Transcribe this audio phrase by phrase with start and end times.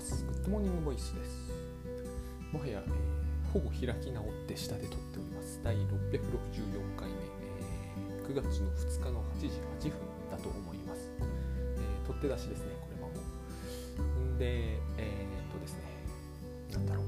[0.00, 0.24] ます。
[0.24, 1.52] グッドモーニングボイスです。
[2.52, 5.60] もはや、えー、ほぼ開き直って下で撮っております。
[5.62, 7.14] 第664回目、
[7.52, 9.48] えー、9月の2日の8時
[9.88, 10.00] 8分
[10.32, 12.72] だと思います、えー、取って出しですね。
[12.80, 13.14] これはも
[14.24, 14.24] う。
[14.24, 15.84] んでえー、っとですね。
[16.72, 17.04] なんだろう。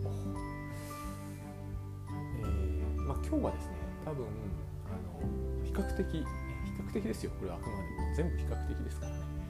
[2.40, 4.26] えー、まあ今日はですね多分
[4.92, 6.26] あの比較的比
[6.78, 7.32] 較的ですよ。
[7.40, 8.14] これはあくまでも。
[8.14, 9.41] 全部比較的ですからね。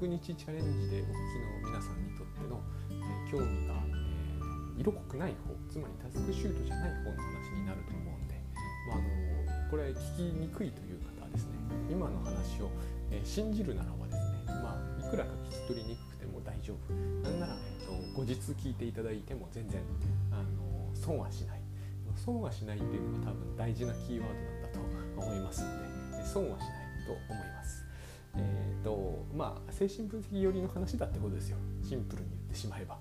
[0.00, 2.60] 100日チャレンジでお聞きの皆さんにとっての、
[2.92, 8.36] え、興味が、えー、色濃くない方つまりタスクシュートじゃない方の話になると思うんで、
[8.92, 11.56] まあ、あのこれ聞きにくいという方はですね
[11.88, 12.68] 今の話を、
[13.10, 16.92] え、信じるならばですね、まあ、いくらか聞き取りにくくても大丈夫。
[17.24, 19.80] なんなら、えーと、後日聞いていただいても全然
[20.28, 21.60] あの損はしない。
[22.20, 24.68] 損はしないっていうのが多分大事なキーワードなんだ
[25.16, 27.85] と思いますので損はしないと思います。
[28.38, 31.56] えーとまあ、精神分析寄りの話だってことですよ。
[31.82, 32.98] シンプルに言ってしまえば。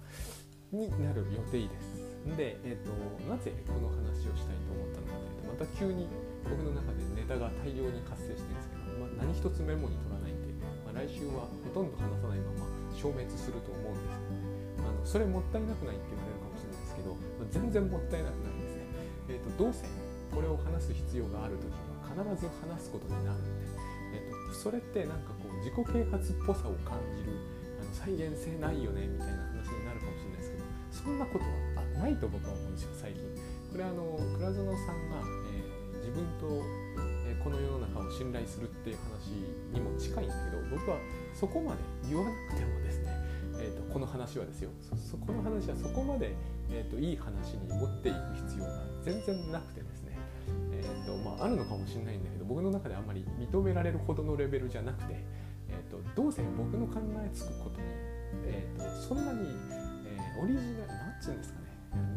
[0.71, 2.03] になる予定です。
[2.35, 2.91] で、えーと、
[3.29, 6.09] なぜこの話をしたいと思ったのかというとまた急に
[6.43, 10.49] 僕の中でネタが大量に活性してるんですけど、まあ、何一つメモに取らないんで、
[10.83, 12.65] まあ、来週はほとんど話さないまま
[12.97, 14.19] 消滅すると思うんです。
[14.19, 18.89] けどねあのそれもったいなくないって言われるかもしれないですけど、まあ、全然もったいなくないですね、
[19.29, 19.85] えーと、どうせ
[20.33, 23.65] これを話す必要がある時には必ず話すことになるんで
[24.15, 25.34] えー、とそれってなんか
[25.65, 27.33] 自己啓発っぽさを感じる
[27.81, 30.63] あの再現性ないよねみたいな話になるかもしれないですけど
[30.93, 33.25] そんなことはないと僕は思うんですよ最近。
[33.73, 36.61] これあの倉園さんが、えー、自分と、
[37.43, 39.33] この世の中を信頼するっていう話
[39.73, 40.97] にも近いんだけど僕は
[41.33, 43.09] そこまで言わなくてもですね、
[43.57, 46.33] えーと、この話はですよそこの話はそこまで、
[46.71, 50.17] えーと、いい話に持っていく必要が全然なくてですね
[51.05, 55.23] とまあ、あるのかもしれないんだけど僕の中であんまり認められるほどのレベルじゃなくて、
[56.15, 57.87] どうせ僕の考えつくことに、
[58.45, 59.49] えーと、そんなに、
[60.05, 61.65] えー、オリジナルなんつうんですかね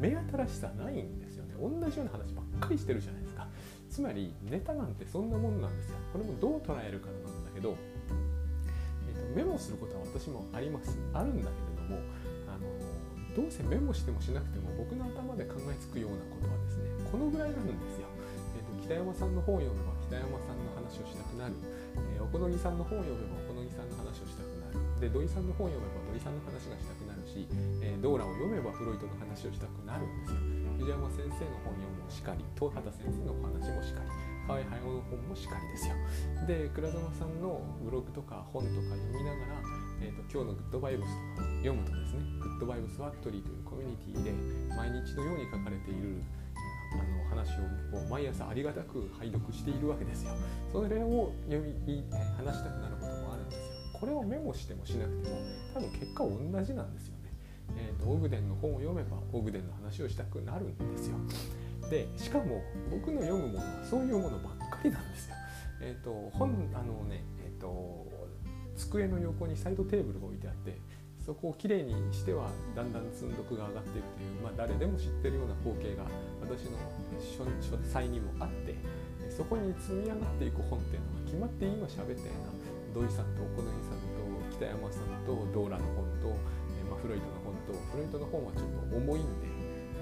[0.01, 1.55] 目新しさないんですよね。
[1.59, 3.47] 同じような話ばっかりしてるじゃないですか。
[3.91, 5.97] つまりネタなんてそんなもんなんですよ。
[6.13, 7.77] これもどう捉えるかなんだけど、
[9.07, 10.99] えーと、メモすることは私もあります。
[11.15, 12.03] あるんだけれども
[12.47, 12.67] あの
[13.35, 18.07] どうせメモしてもしなくても僕の頭で考えつくようなことはですねこのぐらいなんですよ。
[18.59, 21.55] えー、と北山さんの本を読めば北山さんの話をしたくなる、
[22.19, 23.48] えー、お好みさんの本を読めば
[24.99, 27.47] で土井さんの本読めば土井さんの話がしたくなるし、
[27.83, 30.43] えー、ドーラを読めばフロイトの話をしたくなるんですよ
[30.83, 34.11] 藤山先生の本読むもしかり東畑先生のお話もしかり
[34.49, 35.95] 河合隼の本もしかりですよ
[36.51, 39.63] で倉園さんのブログとか本とか読みながら、
[40.03, 44.33] えーと、今日のグッドバイブスとか読むとですねグッドバイブスファクトリーというコミュニティで
[44.75, 46.25] 毎日のように書かれている
[46.91, 50.33] あの話を毎朝ありがたく拝読しているわけですよ。
[50.73, 52.03] それを読み
[52.37, 52.97] 話したくなる
[54.01, 54.07] こ。
[54.07, 55.37] れをメモしてもしなくても
[55.75, 57.33] 多分結果同じなんですよね。
[57.77, 61.17] えーと、オグデンの本を読めばオグデンの話をしたくなるんですよ。
[61.91, 65.35] でしかも僕の読むものはそういうものばっかりなんですよ。
[65.81, 68.07] えっ、ー、と本あのねえっ、ー、と
[68.77, 70.79] 机の横にサイドテーブルが置いてあって
[71.29, 76.05] そこをきれいにしてはだんだん積んどくが上がっていくという、まあ、誰でも知ってるような光景が
[76.41, 76.79] 私の
[77.21, 78.75] 書斎にもあって
[79.29, 82.58] そこに積み上がっていく本っていうのが決まって今喋ったような
[82.95, 86.35] 土井さんと小野さんと北山さんとドーラの本と、
[86.75, 89.47] えまあ、フロイトの本とフロイトの本はちょっと重いんで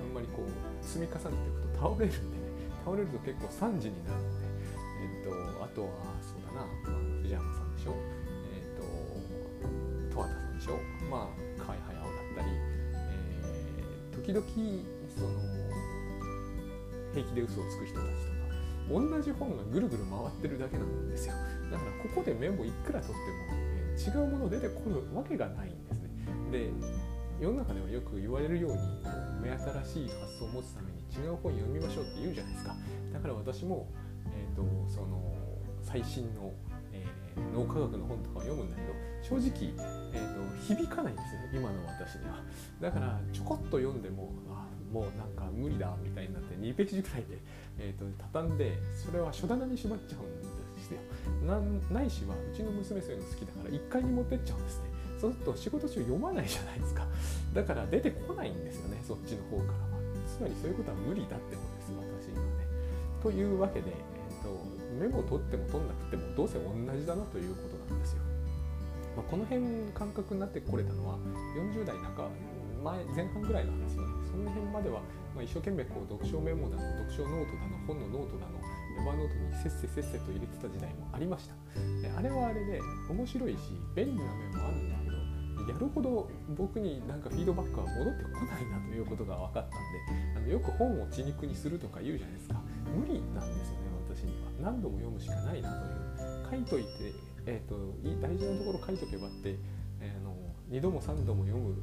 [0.00, 2.46] あんまりこう積み重ねていくと倒れるんでね
[2.84, 4.46] 倒れると結構惨事になるんで、
[5.02, 7.94] えっと、あとはそうだな、まあ、藤山さんでしょ
[8.54, 8.86] えっと
[10.08, 10.78] 十和田さんでしょ
[11.10, 12.48] まあ河合駿だったり、
[13.02, 14.46] えー、時々
[15.10, 15.66] その
[17.12, 18.35] 平気で嘘をつく人たちと
[18.88, 21.34] 同じ本がぐるぐる回ってるだけなんですよ。
[21.70, 26.08] だからここでメモいくら取っても、え、違うもの出てこるわけがないんですね。
[26.50, 26.70] で
[27.40, 28.78] 世の中ではよく言われるように
[29.42, 32.76] 目新しい発想を持つために違う本読みましょうって言うじゃないですか。
[33.12, 33.88] だから私も、
[34.32, 35.36] えーと、その
[35.82, 36.52] 最新の、
[36.92, 38.92] えー、脳科学の本とかを読むんだけど
[39.22, 39.74] 正直、
[40.14, 41.50] えーと、響かないんですね。
[41.52, 42.42] 今の私には。
[42.80, 44.65] だからちょこっと読んでもあ
[44.96, 47.36] もうなんか無理だみたいになって2ページぐらいで、
[47.78, 50.96] えーと、畳んでそれは書棚にしまっちゃうんですよ。
[51.92, 54.84] ないしはうちの娘そういうの好きだから1階に持ってっちゃうんですね。
[55.20, 57.06] そうすると仕事中読まないじゃないですか。
[57.52, 59.76] だから出てこないんですよねそっちの方からは。
[60.26, 62.66] つまりそういうことは無理だってことです私にはね。
[63.22, 64.56] というわけで、えーと、
[64.98, 68.22] メモを取っても取んなくてもどうせ同じだなということなんですよ。
[69.16, 71.18] まあ、この辺感覚になってこれたのは
[71.56, 72.28] 40代中
[72.86, 75.00] 前前半ぐらいの話なんですねその辺までは、
[75.32, 81.56] まあ、一生懸命こう読書メモだの読書ノートだの本のノートだの Evernote にせっせせっせと入れてた時代もありました。
[82.04, 92.60] であれはあれで面白いし便利な面もあるんだけどやるほど僕になんかフィードバックは戻ってこないなということが分かったんであのよく本を血肉にするとか言うじゃないですか。
[92.92, 94.72] 無理なんですよね私には。
[94.72, 96.06] 何度も読むしかないなという。
[96.50, 96.88] 書いといて、
[97.46, 97.74] えーと、
[98.20, 99.56] 大事なところ書いとけばって、
[100.00, 100.36] えー、の
[100.70, 101.74] 2度も3度も読む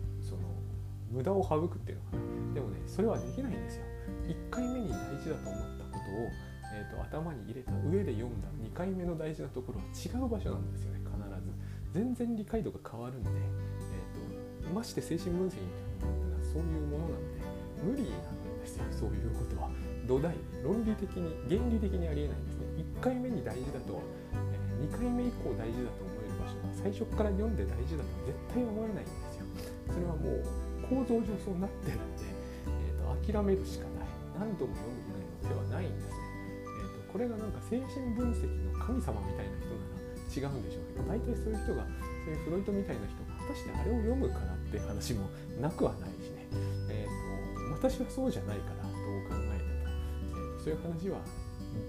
[1.14, 2.54] 無駄を省くっていうのかな。
[2.56, 3.84] でもねそれはできないんですよ。
[4.28, 6.30] 1回目に大事だと思ったことを、
[6.74, 11.54] えーと、頭に入れた上で読んだ2回目の大事なところは違う場所なんですよね必ず。
[11.94, 15.70] 全然理解度が変わるんで、えーと、まして精神分析み
[16.02, 17.44] たいなものってのはそういうものなので
[17.84, 19.70] 無理なんですよそういうことは。
[20.08, 22.66] 土台論理的に原理的にありえないんですね。
[23.00, 24.02] 1回目に大事だと、
[24.34, 29.46] えー、2回目以降大事だと思える場所が最初から読んで大事だとは絶対思えないんですよ。
[29.94, 30.63] それはもう
[30.94, 32.30] 構造上そうなってるんで、
[32.70, 34.14] えーと、諦めるしかない。
[34.38, 36.18] 何度も読む以外の手はないんですね、
[36.66, 41.86] えーと、これがなんか精神分析の神様みたいな人なら違うんでしょうけど大体そういう人が
[42.26, 45.30] そういうフロイトみたいな人が果たしてあれを読むかなっていう話も
[45.62, 46.50] なくはないしね、
[46.90, 49.86] えーと、私はそうじゃないからどう考えても、
[50.34, 51.22] えー、そういう話は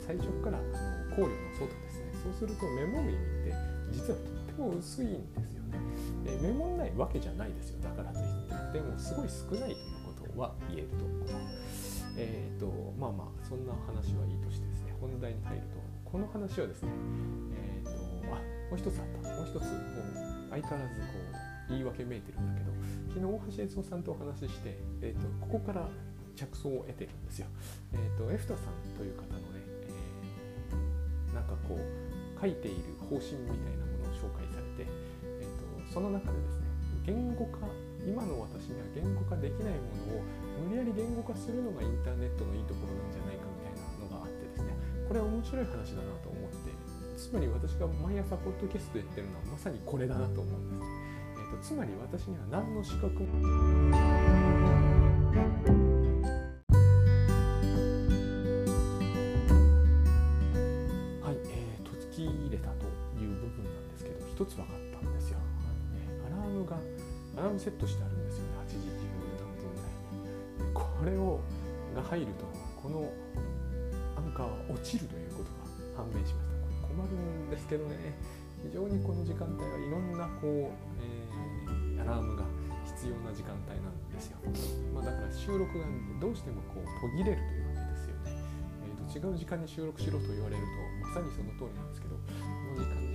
[0.05, 2.13] 最初からあの考慮の外ですね。
[2.25, 3.55] そうするとメモる意味って
[3.93, 5.79] 実はとっても薄いんですよね、
[6.27, 7.81] えメモんないわけじゃないですよ。
[7.83, 8.44] だからといって
[8.75, 11.55] でもすごい少ないということは言えると思う。
[12.19, 12.67] えーと
[12.99, 16.91] まあまあそんな話はいいとしてですね本題に入るとこの話はですね、
[17.55, 17.91] えーと、
[18.31, 18.39] あ
[18.71, 21.07] もう一つあったもう一つもう相変わらずこ
[21.71, 22.71] う言い訳めいてるんだけど
[23.15, 25.89] 昨日大橋悦夫さんとお話しして、えーと、ここから
[26.37, 27.47] 着想を得てるんですよ。
[27.95, 34.91] えーと、エフタさんという方のね、えー、なんかこう書いている方針みたいなものを紹介されて、
[35.23, 36.67] えー、とその中でですね
[37.07, 37.67] 言語化
[38.07, 40.25] 今の私には言語化できないものを
[40.69, 44.77] 無理やり言語化するのがインターネットのいいところなんじゃないかみたいなのがあってですね。
[45.09, 46.71] これは面白い話だなと思って
[47.17, 50.91] つまり私が毎朝ポッドキャストでやってるのはまさにこれだなと思うんです、
[51.37, 54.94] えーと、つまり私には何の資格も
[67.59, 68.51] セットしてあるんですよね。
[68.65, 70.75] 8時10何分台に。
[70.75, 71.41] これを
[71.95, 72.45] が入ると
[72.83, 73.11] この
[74.17, 75.51] アンカーは落ちるということ
[75.95, 76.59] が判明しました。
[76.59, 78.45] これ困るんですけどね。
[78.65, 82.45] 非常にこの時間帯はいろんなこう、えー、アラームが
[82.97, 84.41] 必要な時間帯なんですよ、
[84.95, 85.85] まあ、だから収録が
[86.17, 88.41] どうしてもこう途切れるというわけですよね、
[88.89, 92.25] えーと、違う時間に収録しろと言われるとまさにその通りなんですけどこ
[92.73, 93.14] の時間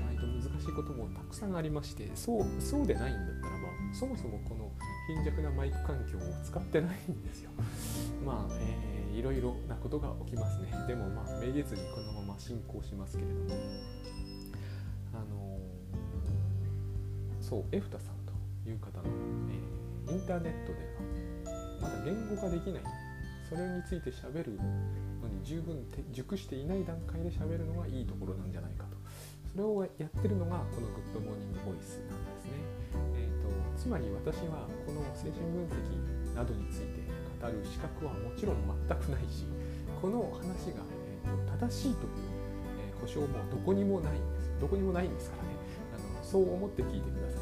[0.59, 4.71] しいこともたくさんありましてそうそうでないんだったらばそもそもこの
[5.07, 7.51] 貧弱なマイク環境を使ってないんですよ。
[8.25, 10.67] まあ、えー、いろいろなことが起きますね。
[10.88, 13.56] でもまあめげずにこのまま進行しますけれども、
[15.13, 18.15] あのー、そうエフタさん
[18.63, 19.06] という方の、
[20.07, 21.19] えー、インターネットでは
[21.81, 22.83] まだ言語化できない
[23.50, 24.53] それについて喋る
[25.21, 28.99] のに十分熟していない段階で喋るのがいいところなんじゃないかと
[29.51, 32.51] それをやってるのがこのグッドモーニングボイスなんですね。
[33.16, 37.01] えー、とつまり私はこの精神分析などについて
[37.42, 39.46] 語る資格はもちろん全くないし
[40.01, 40.86] この話が、
[41.25, 42.12] えー、正しいという、
[42.92, 44.51] えー、保証もどこにもないんです。
[44.62, 45.50] どこにもないんですからね。
[45.95, 47.42] あのそう思って聞いてください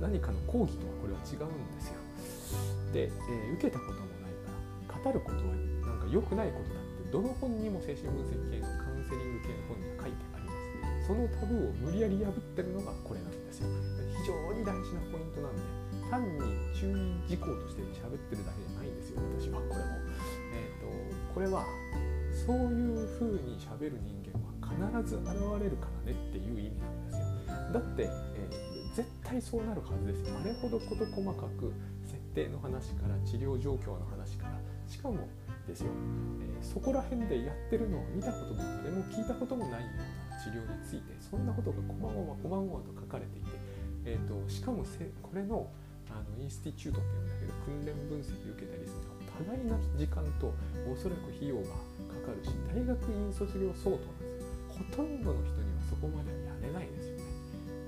[0.00, 2.00] あの何かの講義とはこれは違うんですよ。
[2.92, 4.32] で、えー、受けたこともない
[4.88, 8.85] から語ることはなんか良くないことだってどの本にも精神分析系の
[11.06, 13.68] そのタブーを無理やり破ってるのがこれなんですよ
[14.18, 16.40] 非常に大事なポイントなんで単に
[16.74, 20.06] 注意事項として喋ってるだけじゃないんですよ私はこれも。
[20.54, 21.64] えーと、これは
[22.46, 25.26] そういう風に喋る人間は必ず現
[25.60, 27.26] れるからねっていう意味なんですよ。
[27.72, 30.36] だって、えー、絶対そうなるはずですよ。
[30.38, 31.72] あれほど事細かく
[32.04, 35.28] 設定の話から治療状況の話からしかも
[35.66, 35.90] ですよ、
[36.40, 43.58] えー、そこら辺でやってるのを見たことも誰も聞いたこともないような治療についてそんなことがこまごまこまごまと書かれていて、
[44.06, 45.66] えーと、しかもせこれの
[46.06, 50.54] あのインスティチュートっていうんだけど訓練分析受けたりすると多大な時間と
[50.86, 51.74] おそらく費用が
[52.14, 54.54] かかるし大学院卒業相当なんですよ。
[54.70, 57.26] ほとんどの人にはそこまではやれないですよね。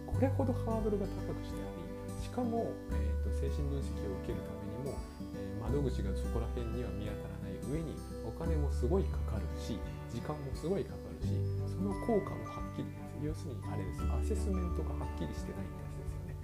[0.02, 1.78] これほどハードルが高くしてあり
[2.18, 4.98] しかも、えーと、精神分析を受けるためにも、
[5.38, 7.94] えー、窓口がそこら辺には見当たらない上に
[8.26, 9.78] お金もすごいかかるし
[10.10, 11.07] 時間もすごいかかる。
[11.22, 11.34] し
[11.66, 12.88] その効果もはっきり
[13.22, 16.36] 要するにあれですアセスメントがはっきりしてないってやつですよね。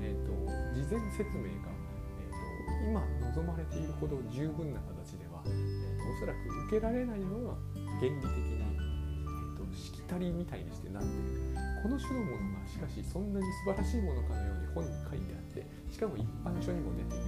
[0.00, 0.32] えーと、
[0.72, 1.68] 事前説明が、
[2.16, 3.04] えーと、今
[3.36, 7.54] 望まれているほど十分な形では、えーと、おそらく受けられないのが
[8.00, 11.72] 原理的に、えー、としきたりみたいにしてなってる。
[11.82, 17.24] この種のものがしかしそんなに素晴らしいものかのように本に書いてあってしかも一般書にも出ている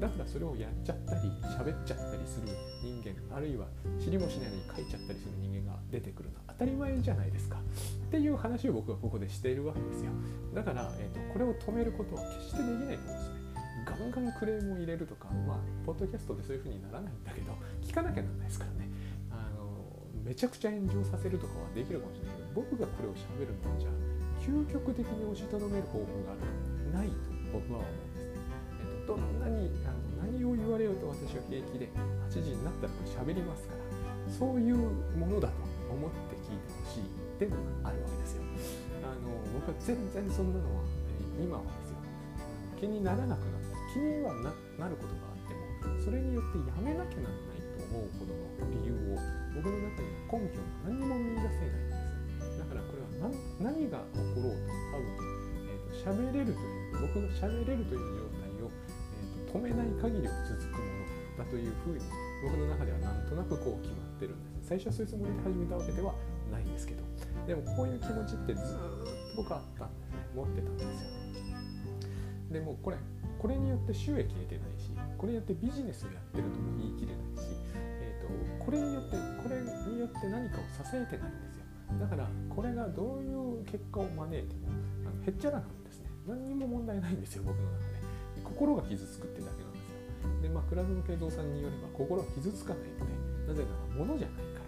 [0.00, 2.48] だからそれをやっちゃったり喋っちゃったりする
[2.82, 3.66] 人間あるいは
[4.02, 10.10] 知りもしないのに書いちゃったりする人間が出てくるのは当たり前じゃないですかっていう話を僕はここでしているわけですよ。
[10.54, 13.42] だから、えーと、これを止めることは決してできないと思うんですね。
[13.84, 18.88] ガンガンクレームを入れるとかまあポッドキャストでそういう風にならないんだけど聞かなきゃなんないですからね。
[19.30, 23.92] あのめちゃくちゃ炎上させるとかはできるかもしれないけど僕がこれを喋るのはじゃあ
[24.40, 26.40] 究極的に押しとどめる方法がある
[26.92, 27.14] かないと
[27.52, 28.11] 僕は思う。
[29.14, 31.88] と、どんなにあの何を言われようと私は平気で
[32.28, 33.82] 8時になったらこれ喋りますから
[34.32, 34.76] そういう
[35.16, 35.54] ものだと
[35.92, 38.42] 思って聞いてほしいっていうのがあるわけですよ。
[39.02, 40.82] あの僕は全然そんなのは、
[41.36, 41.96] 今はですよ
[42.78, 48.42] 気にならなくなった気にはなることがあってもそれによってやめなきゃならないと思うほどの
[48.74, 49.22] 理由を
[49.54, 55.14] 僕の中には根拠が何も見出せないんですだからこれは何が起ころうと多分、
[55.66, 58.21] えーと、喋れるという僕の喋れるという、
[59.52, 60.88] 止めない限りは続くも
[61.36, 62.00] のだというふうに
[62.42, 64.68] 僕の中ではなんとなくこう決まってるんです。
[64.68, 66.14] 最初はそういうつもりで始めたわけでは
[66.50, 67.02] ないんですけど。
[67.46, 71.10] でもこういう気持ちってずっと僕あったんですね持ってたんですよ。
[72.52, 72.96] でもこれ
[73.38, 81.64] これによって収益得てないしこれによってビジネスをやってるとも言い切れないし、えーとこれによってこれによって何かを支えてないんですよ。
[81.98, 84.68] だからこれがどういう結果を招いても
[85.04, 86.10] あのへっちゃらなんですね。
[86.26, 87.84] 何にも問題ないんですよ僕の中で
[88.44, 89.41] 心が傷つくって
[90.42, 94.62] ですよでまあ倉園慶三さんによれば心は傷つかないのでなぜなら物じゃないか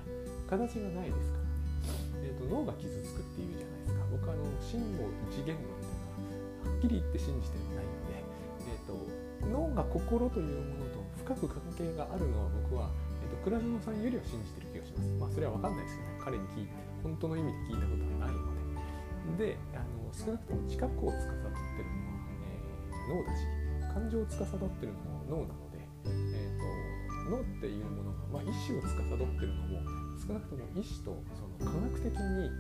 [0.55, 4.05] ら形がないですからね、えーと、脳が傷つくっていうじゃないですか。
[4.13, 8.23] 僕はあの真の一元論っていうのははっきり言って信じてないので、
[8.71, 8.95] えーと、
[9.51, 12.89] 脳が心というものと深く関係があるのは僕は、
[13.25, 15.11] えーと、倉園さんよりは信じてる気がします。
[15.19, 16.17] まあそれは分かんないですよね。
[16.21, 18.65] 彼に聞いて本当の意味で聞いたことはないので。
[19.39, 21.57] であの少なくとも知覚を司ってるのは、
[22.45, 23.41] えー、脳だし
[23.95, 25.64] 感情を司ってるのも脳なの、
[26.11, 29.07] えーと、脳っていうものが、まあ、意思を司っ
[29.41, 29.81] てるのも
[30.21, 32.51] 少なくとも意思とその科学的に、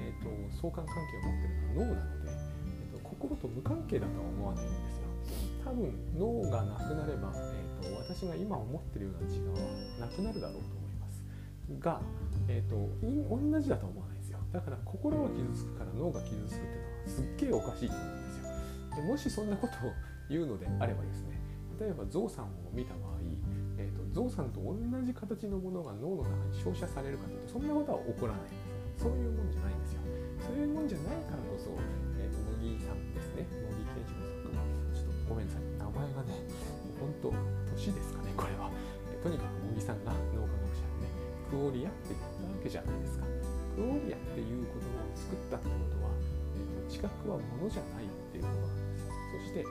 [0.00, 0.30] えーと、
[0.60, 5.10] 相関関係を持ってるのは脳なので、えーと、心と無関係だとは思わないんですよ。
[5.64, 11.22] 多分脳がなくなれば、えー、と私が今思ってるような自我はなくなるだろうと思います。
[11.78, 12.00] が
[12.48, 14.38] えーと、同じだと思わないですよ。
[14.52, 18.96] だから心が傷つくから脳が傷つくっていうのはすっげえおかしいと思うんですよ。
[18.96, 19.92] でもしそんなことを
[20.28, 21.39] 言うのであればですね
[21.80, 23.24] 例えばゾウさんを見た場合、
[23.80, 29.08] えーと、ゾウさんと同じ形のものが脳の中に照射されるかというとそんなことは起こらないんです。
[29.08, 30.04] そういうもんじゃないんですよ。
[30.44, 31.72] そういうもんじゃないからこそ、
[32.20, 33.48] えー、茂木さんですね。
[33.48, 35.64] 茂木健一郎さんかちょっとごめんなさい。
[35.80, 36.44] 名前がね
[37.00, 37.32] 本当
[37.72, 38.68] 年ですかねこれは、
[39.08, 41.16] えー、とにかく茂木さんが脳科学者にね
[41.48, 43.24] クオリアっていうけじゃないですか。
[43.72, 46.12] クオリアっていう言葉を作ったってことは、
[46.60, 49.16] えーと、知覚はものじゃないっていうことなんですよ。
[49.32, 49.64] そして、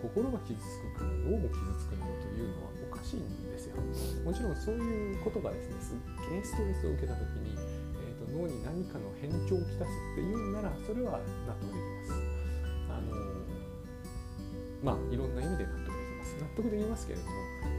[0.00, 3.76] 心が傷つくから脳も傷つくのというのはおかしいんですよ。
[4.24, 12.16] もちろんそういうことがですね、すっげえストレスを受けた時に、えーと、脳に何かの変調をきたすっていうんなら、それは納得できます。
[12.88, 13.12] あの、
[14.82, 16.36] まあいろんな意味で納得できます。
[16.40, 17.30] 納得できますけれども、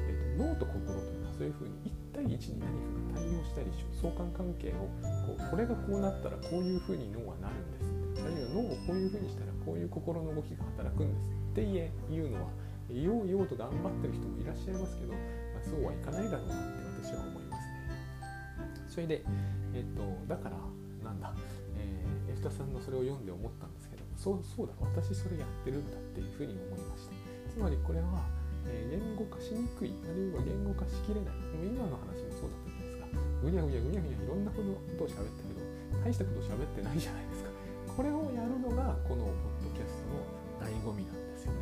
[0.06, 2.70] えーと、脳と心というのはそういうふうに1対1に何
[3.10, 3.68] かが対応したり
[4.00, 4.86] 相関関係を
[5.26, 12.50] こうこれがこうなったらこういうふうに脳はなるんですあるいは脳をこういうふうにしたらこういう心の動きが働くんですっていうのは。
[12.92, 15.20] 言おう言おうと頑張ってる人もいらっしゃいますけど、ま
[15.56, 17.88] あ、そうはいかないだろうなって私は思いますね。
[18.90, 19.24] それで、
[19.74, 20.60] えっと、だから
[21.00, 21.32] なんだ、
[21.80, 27.16] えー、エフタさんのそれを読んで思ったんですけどそうそうだ私それやってるんだっていうふうに思いました。
[27.48, 28.28] つまりこれは
[28.68, 31.34] えー、言語化しにくいあるいは言語化しきれない。
[31.34, 33.08] もう今の話もそうだったじゃないですか。
[33.42, 37.31] ぐにゃぐにゃぐにゃぐにゃいろんなことを喋ったけど大したこと喋ってないじゃない
[38.02, 40.26] これをやるのがこのポッドキャストの
[40.58, 41.62] 醍醐味なんですよね、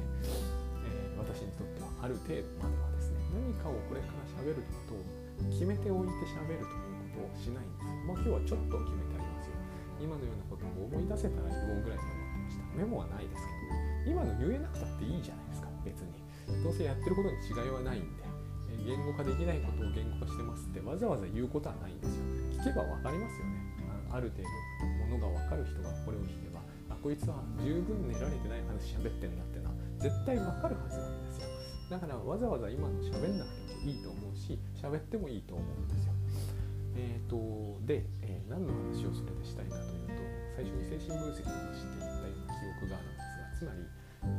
[0.88, 5.03] えー、私にとってはある程度まではですね何かをこれから喋ることを
[5.51, 7.91] 決めておいて喋るということをしないんです。
[8.08, 9.60] まあ今日はちょっと決めてありますよ。
[10.00, 15.67] 今のようなことを思い出せたら言おうぐらいに思ってましたメモはないですけど今の言えなくたっていいじゃないですか。
[15.84, 16.15] 別に。
[16.63, 18.24] どうせやってることに違いはないんで。
[18.88, 22.24] 言語化できないことを言語化してますってわざわざ言うことはないんですよ。
[22.63, 23.60] 聞けば分かりますよね。
[24.11, 24.49] ある程度
[25.05, 31.47] ものが分かる人がこれを聞けばあこいつは十分練られてない話喋ってんだってのは絶対分かるはずなんですよ。
[31.89, 36.13] だからわざわざ今の喋んなくてもいいと思うし喋ってもいいと思うんですよ。
[36.95, 40.21] えーとで、えー、何の話をそれでしたいかというと
[40.55, 43.23] 最初に精神分析の話って言ったような記憶があるんで
[43.57, 43.85] すがつまり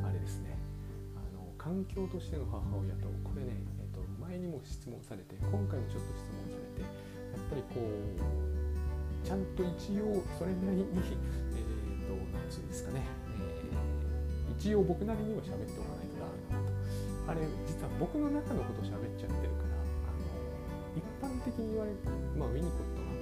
[0.05, 0.55] あれですね。
[1.17, 6.87] あの環境としての母親とこれね、えーと、前にも質問されて今回もちょっと質問されてや
[7.35, 8.60] っぱりこう
[9.23, 10.87] ちゃんと一応それなりに、
[11.55, 13.05] えーと、となんつうんですかね、
[13.37, 16.65] えー、一応僕なりには喋っておかないとダメだな。
[16.65, 19.77] とあれ実は僕の中のこと喋っちゃってるから
[20.09, 20.25] あの
[20.97, 21.97] 一般的に言われる、
[22.35, 23.13] まあ、ウィニコットが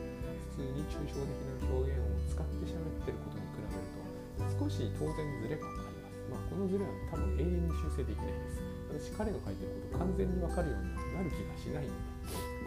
[0.56, 8.60] 普通に抽象的な表現を使って喋ってることに比べると少し当然ズレがあります、まあ、このズレは多分永遠に修正できないです。
[8.90, 12.10] 私彼の書いてること完全に分かるようになる気がしないので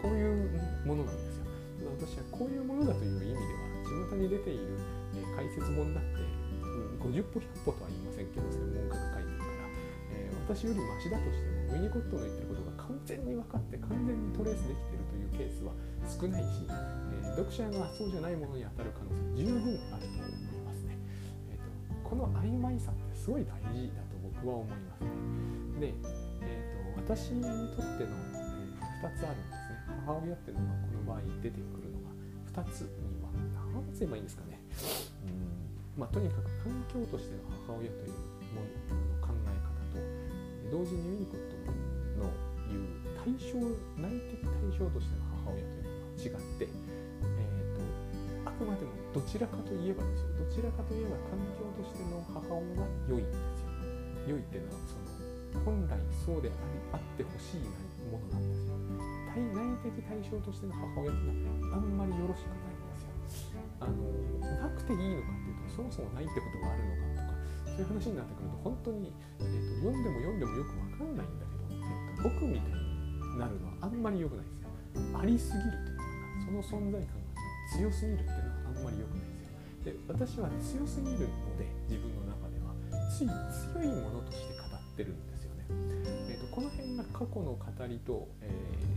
[0.01, 1.32] こういうものなんです。
[1.93, 4.79] 私はこういうものだという意味では巷に出ている、
[5.15, 6.21] え解説本だって、
[6.65, 9.63] うん、50歩100歩とは言いませんけど専門家が書いてるから
[10.43, 15.71] 私よりマシだとしてもウィニコットの言ってることが完全に分かって完全にトレースできてるというケースは
[16.03, 20.97] 少ないし、えー、読者がそうじゃないものに当たる可能性十分あると思いますね、
[21.49, 25.09] えーと、この曖昧さってすごい大事だと僕は思いますね。
[25.79, 25.93] で、
[26.43, 27.41] えーと、私に
[27.73, 29.83] とっての、えー、2つあるんですね。
[30.05, 31.82] 母親っていうのがこの場合出てくる
[32.53, 33.33] 2つには
[33.73, 34.61] 何つ言えばいいんですかね。
[35.25, 35.99] うん。
[35.99, 38.13] まあとにかく環境としての母親という
[38.53, 40.05] ものの考え方と
[40.69, 41.57] 同時にユニコット
[42.21, 42.29] の
[42.69, 43.57] 言う対象
[43.97, 50.37] 内的対象としての母親というのは違って、えーと、あくまでもどちらかといえばですよ。
[50.37, 53.73] どちらかといえば環境としての母親は良いんですよ。
[54.29, 56.57] 良いっていうのはその本来そうであり
[56.93, 57.65] あってほしい
[58.09, 59.12] ものなんですよ。
[59.33, 63.97] 対内的対象としての母親っていうのはあんまりよろしくないんですよあの
[64.61, 69.09] なくていいのかっていうとそもそもないってことがあるのかとかそういう話になってくると本当に、
[69.41, 74.69] えーと、読んでも読んでもよくわかんないんだけど、えーと、僕みたいになるのはあんまり良くないですよ。
[75.17, 76.05] ありすぎるというか
[76.45, 77.33] その存在感が
[77.73, 79.57] 強すぎるっていうのはあんまり良くないですよ。
[79.81, 82.77] で私は強すぎるので自分の中では
[83.09, 83.29] つい
[83.73, 85.32] 強いものとして語ってるんです。
[87.11, 88.49] と、この辺が過去の語りと、え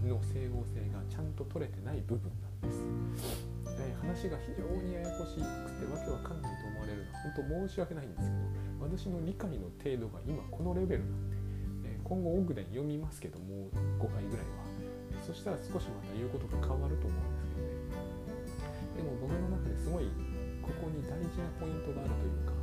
[0.04, 2.30] ー、の整合性がちゃんと取れてない部分
[2.62, 3.56] なんです。
[3.78, 11.30] えー、話が非常にややこしくてわけわかんないと思われるのは本当申し訳ないんですけど私の理解の程度が今このレベルなん
[11.82, 13.68] で、え今後奥で読みますけども
[14.00, 18.06] 5回ぐらいは、えそしたら少しまた言うことが変わると思うんですけどね
[18.96, 20.08] でも僕の中ですごい
[20.62, 22.54] ここに大事なポイントがあるというか、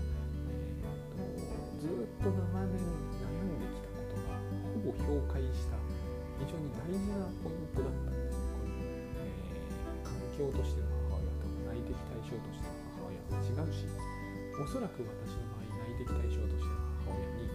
[1.20, 3.13] えーと、ずっと長年
[4.84, 5.80] がほぼ評価した
[6.44, 13.88] 非常に大事なポイントだったんですねこの、えー、環境としての母親と内的対象としての母親は違うし
[14.60, 16.76] おそらく私の場合内的対象としての
[17.08, 17.48] 母親に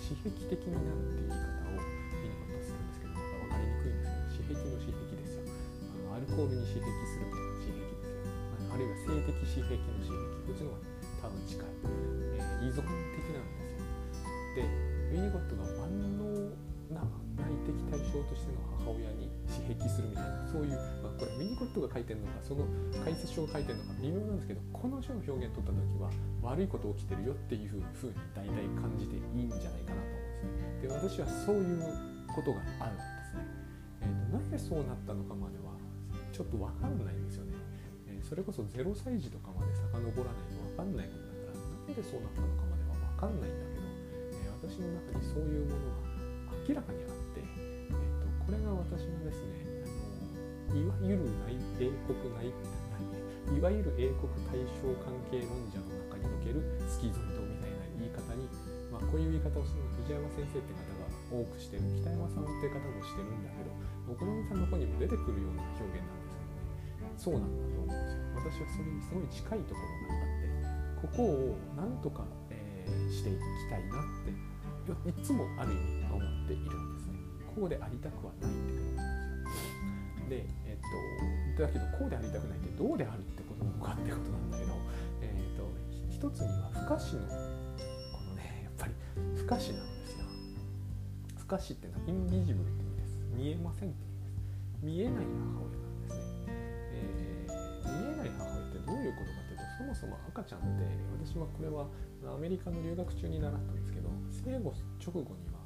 [0.00, 1.84] 刺激的になるっていう言い方を
[2.20, 8.32] ミニコットするんですけどまた分かりにくいんですけど刺激の刺激ですよあのアルコールに刺激するみたいな刺激ですよ
[8.72, 10.16] あるいは性的刺激の刺激
[10.48, 11.66] こっちの方が多分近い、
[12.34, 13.84] えー、依存的なんですよ。
[14.56, 16.24] でウィニコットが万能
[16.88, 17.04] な
[17.36, 22.64] 内的対象としての母親に刺激するみたいなそういう、まあ、これウィニコットが書いてるのかその
[23.04, 26.08] 解説書が書いてるのか微妙なんですけどこの書の表現を取った時は
[26.40, 27.84] 悪いこと起きてるよっていうふうに
[28.32, 30.80] 大体感じていいんじゃないかなと思うんですね。
[30.80, 31.84] で私はそういう
[32.32, 33.44] ことがあるんですね、
[34.00, 35.76] えーと、なぜそうなったのかまでは
[36.32, 37.52] ちょっと分かんないんですよね、
[38.08, 43.71] えー、それこそ0歳児とかまで遡らないと分かんないことだからなんでそうなったのかまでは分かんないんだ、
[44.62, 49.58] 私の中にそういうものが明らかにあって、えーと、これが私のですね
[50.70, 52.54] あのいわゆる内英国内
[53.50, 58.46] いわゆる英国大正関係論者の中におけるスキゾイドみたいな言い方に、
[58.86, 63.74] まあ、こういう言い方をするの藤山先生って方が多くしてる北山さんって方もしてるんだけど
[64.06, 70.62] お好みさんの方にも出てくるような表現なんですけどねそうなんだと思うんですよ私はそれにすごい近いところがあって
[71.02, 72.22] ここをなんとか、
[72.54, 74.51] えー、していきたいなって
[74.82, 77.14] いつもある意味思っているんですね。
[77.54, 80.28] こうでありたくはないってことなんですよ。
[80.28, 84.72] でえっとだけどこうでありたくないってどうであるってことなのかってことなんだけど、
[85.20, 85.68] えっと
[86.08, 87.34] 一つには不可視のこ
[88.28, 88.94] のねやっぱり
[89.36, 90.26] 不可視なんですよ。
[91.36, 93.18] 不可視っていうのはインビジブルって意味です。
[93.36, 94.42] 見えませんって意味です。
[94.82, 100.88] 見えない母親なんですね、えー、見えない母親ってどういうことかっていうとそもそも赤ちゃんって
[101.22, 101.86] 私はこれは
[102.28, 105.58] アメリカの留学中に習ったんですけど生後直後には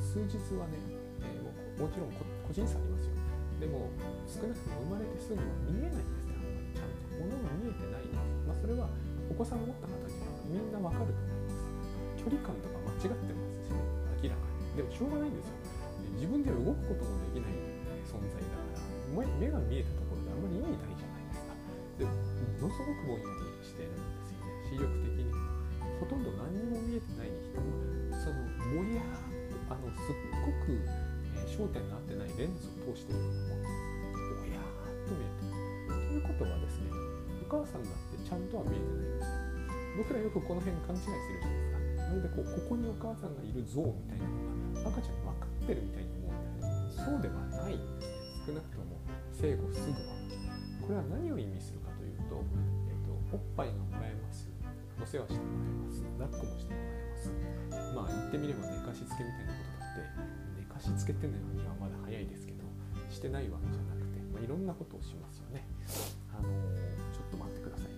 [0.00, 0.78] 数日はね、
[1.22, 2.12] えー、ももちろん
[2.46, 3.14] 個人差ありますよ
[3.60, 3.90] でも
[4.26, 6.74] 少なくとも生まれてすぐは見えないんですねあんまり。
[6.76, 7.06] ちゃんと。
[7.16, 8.88] 物が見えてないんです、まあ、それは
[9.30, 11.64] お子さんを持った方にはみんなわかると思います。
[12.20, 13.74] 距離感とか間違ってますし、
[14.22, 14.76] 明らかに。
[14.76, 15.56] でもしょうがないんですよ。
[16.20, 17.56] 自分で動くこともできない
[18.04, 21.56] 存在だから目が見えたところであんまり意味ないじゃないですか。
[21.98, 22.12] でも
[22.68, 24.60] のすごくぼんやりしてるんですよね。
[24.68, 25.45] 視力的に。
[26.00, 27.64] ほとんど何にも見えてないにしても
[28.20, 29.08] そのぼやっ
[29.68, 33.66] とあのすっごく、えー、焦点の合ってないレンズを通しているようなも
[34.36, 36.90] ぼやーっと見えてるということはですね
[37.42, 39.46] お母さんだってちゃんとは見えてないんですよ
[39.96, 47.78] 僕らよくこの辺勘違いするじゃないですかまるでこうここにお母さんがいる像みたいなのが赤ちゃん分かってるみたいに思うんだけどそうではない
[48.46, 49.00] 少なくとも
[49.34, 50.16] 生後すぐは。
[50.86, 52.38] これは何を意味するかというと,、
[52.86, 54.45] えーと、おっぱいがもらえます
[55.02, 56.02] お世話してもらえます。
[56.18, 57.30] 抱っこもしてもらえます。
[57.94, 62.64] まあ言ってみれば寝かしつけみたいなことだって寝かしつけってのにはまだ早いですけど
[63.10, 65.66] してないわけじゃなくて、まあ、いろんなことをしますよね。
[66.32, 66.48] あの、
[67.12, 67.96] ちょっと待ってくださいね。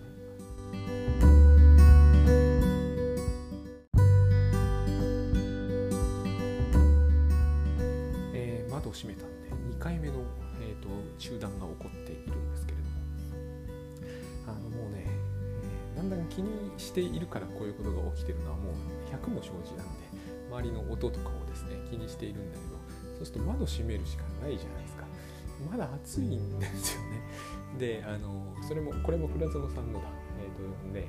[8.33, 10.23] えー、窓を閉めたんで2回目の、
[10.61, 11.98] えーと中断が起こって
[16.29, 18.73] 気にしているからこういうことが起きてるのはもう
[19.11, 20.09] 100も承知なんで
[20.51, 22.79] 周りの音とかをですね気にしているんだけど
[23.17, 25.05] そうすると窓閉めるしかないじゃないですか。
[25.69, 27.21] まだ暑いんですよね。
[27.77, 30.07] であのそれもこれも倉園さんのだ
[30.39, 31.07] えっ、ー、とで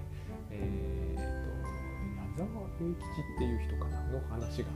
[0.51, 3.07] えっ、ー、と矢沢永吉
[3.37, 4.69] っていう人かなの話が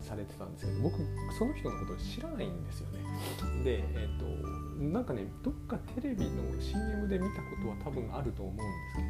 [0.00, 0.96] されてたんですけど僕
[1.38, 2.98] その人のことを知らないんですよね。
[3.62, 9.08] でえっ、ー、となんかねどっかテレビの CM で見たことは多分あると思うんですけど、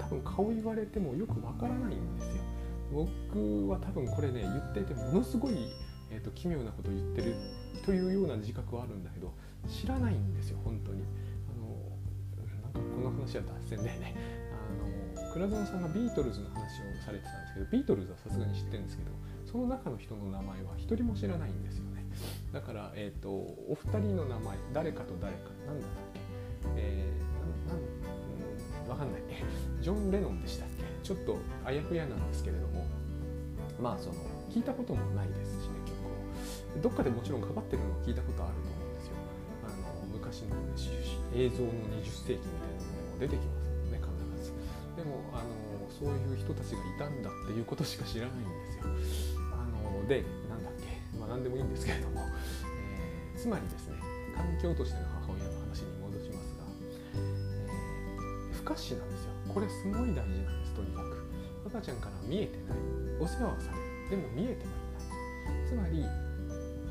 [0.00, 2.42] 多分顔言われてもよくわからないんですよ。
[2.92, 5.54] 僕は多分これね言っててものすごい、
[6.10, 7.34] えーと、奇妙なことを言ってる
[7.84, 9.32] というような自覚はあるんだけど
[9.68, 11.04] 知らないんですよ本当に。
[11.48, 11.68] あの
[12.62, 14.14] なんかこの話は脱線だよね。
[15.16, 19.10] あの倉園さんがビートルズの話をされてたんですけどビートルズはさすがに知ってるんですけど
[19.46, 22.04] その中の人の名前は一人も知らないんですよね。
[22.52, 26.20] だから、えーと、お二人の名前誰かと誰か何だったっけ？
[26.76, 27.29] えー、
[28.90, 29.22] わかんない。
[29.80, 30.84] ジョン・レノンでしたっけ？
[31.02, 32.86] ちょっとあやふやなんですけれども。
[33.80, 34.16] まあその
[34.52, 39.16] 聞いたこともないですしね曲をどっかでもちろんかかってるのを聞いたことあると思うんですよ。
[39.64, 40.76] あの昔の、ね、
[41.32, 44.52] 映像の20世紀みたいなのでも出てきますもんね必ず
[45.00, 45.48] でもあの
[45.88, 49.40] そういう人たちがいたんだっていうことしか知らないんですよ。
[49.48, 53.96] あのでなんだっけ、まあ、何でもいいんですけれども、えー、つまりですね
[54.36, 55.08] 環境としての
[58.70, 59.30] えー、不可視なんですよ。
[59.52, 61.18] これすごい大事なんですとにかく。
[61.66, 62.78] 赤ちゃんから見えてない。
[63.20, 64.22] お世話はされる。
[64.22, 64.74] でも見えてはい
[65.54, 65.68] ない。
[65.68, 66.04] つまり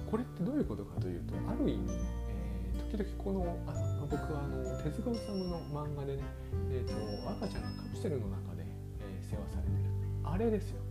[0.10, 1.88] これってどういうことかというとある意味、
[2.28, 3.74] えー、時々このあ
[4.10, 6.24] 僕はあの手塚治虫の漫画でね、
[6.72, 8.66] えーと、赤ちゃんがカプセルの中で、
[9.00, 9.90] えー、世話されてる。
[10.24, 10.82] あれですよ。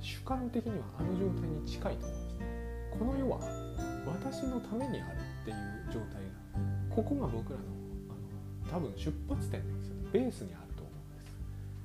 [0.00, 2.46] 主観的にはあの状態に近いと思うんですね。
[2.98, 3.40] この世は
[4.06, 5.56] 私のためにあるっていう
[5.92, 7.64] 状態がここが僕らの
[8.10, 10.05] あの多分出発点なんですよね。
[10.16, 11.28] ベースにあると思うんです。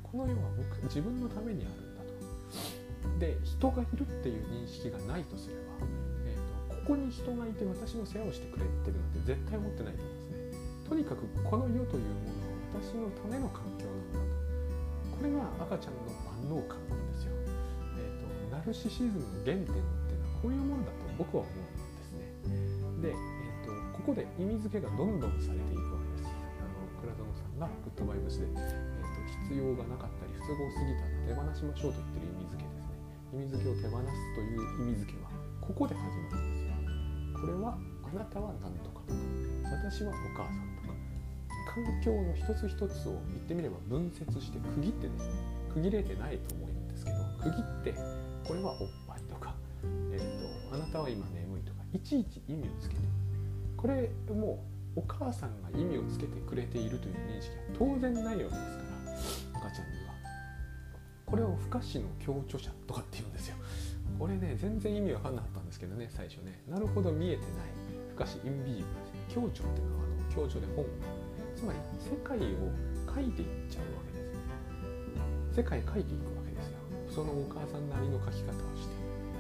[0.08, 3.20] この世は僕自分のためにあるんだと。
[3.20, 5.84] で人がいるっていう認識がないとすれば、
[6.24, 10.88] えーと、ここに人がいて私の世話をしてくれてるなんて絶対思ってないと思うんですね。
[10.88, 15.12] とにかくこの世というものは私のための環境なんだと。
[15.12, 17.36] これが赤ちゃんの万能感なんですよ。
[18.00, 21.68] えー、とナルシシズムの原点っていうのはこういうもんだと僕は思うん
[22.00, 22.32] ですね。
[23.04, 26.01] で、えーと、ここで意味付けがどんどんされていくわけです。
[27.62, 32.98] 園さんがグッドバイブスで、えーと、必要がなかったり不都合すぎたら手放しましょうと言ってる意味付けですね。
[33.34, 35.30] 意味付けを手放すという意味付けは
[35.62, 36.74] ここで始まるんですよ。
[37.38, 39.22] これはあなたは何とかとか
[39.70, 40.98] 私はお母さんとか
[41.70, 45.34] 環境の一つ一つを言ってみれば分節して区切ってですね
[45.74, 47.96] 区切れてないと思うんですけど区切って
[48.46, 49.56] これはおっぱいとか、
[50.12, 53.02] えーと、あなたは今眠いとかいちいち意味をつけて
[53.78, 60.14] これもうお母さんが意味をつけてくれているという認識は当然ないわけですから赤ちゃんには。
[61.26, 63.56] これを不可視の強著者とかって言うんですよ。
[64.20, 66.62] これね全然意味わかんなかったんですけどね最初ね。
[66.68, 67.52] なるほど見えてない。
[68.10, 70.86] 不可視インビジブル強著っていうのはあの強著で本。
[71.56, 72.42] つまり世界を
[73.08, 74.24] 書いていっちゃうわけで
[75.54, 76.80] す世界書いていくわけですよ。
[77.08, 78.96] そのお母さんなりの書き方をして。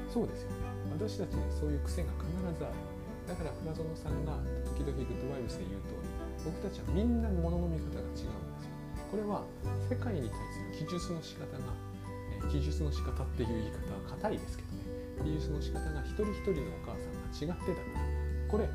[0.07, 0.51] そうですよ。
[0.51, 0.55] ね
[0.91, 2.27] 私たちにそういう癖が必
[2.59, 2.90] ずある。
[3.27, 6.09] だから倉園さんが時々グッドバイブスで言う通り
[6.43, 8.31] 僕たちはみんな物のの見方が違うんですよ。
[9.09, 9.43] これは
[9.89, 11.91] 世界に対する記述の仕方が
[12.49, 14.81] 記述の仕方っていう言い方は硬いですけどね。
[15.23, 18.01] 記述の仕方が一人一人のお母さんが違ってたから
[18.49, 18.69] これ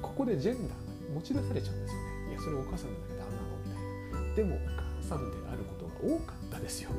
[0.00, 2.30] ここでジェンダーが持ち出されちゃうんですよね。
[2.30, 4.34] いやそれお母さんだけどあんなのみたいな。
[4.36, 6.90] でもお母さんであることが多かったですよ。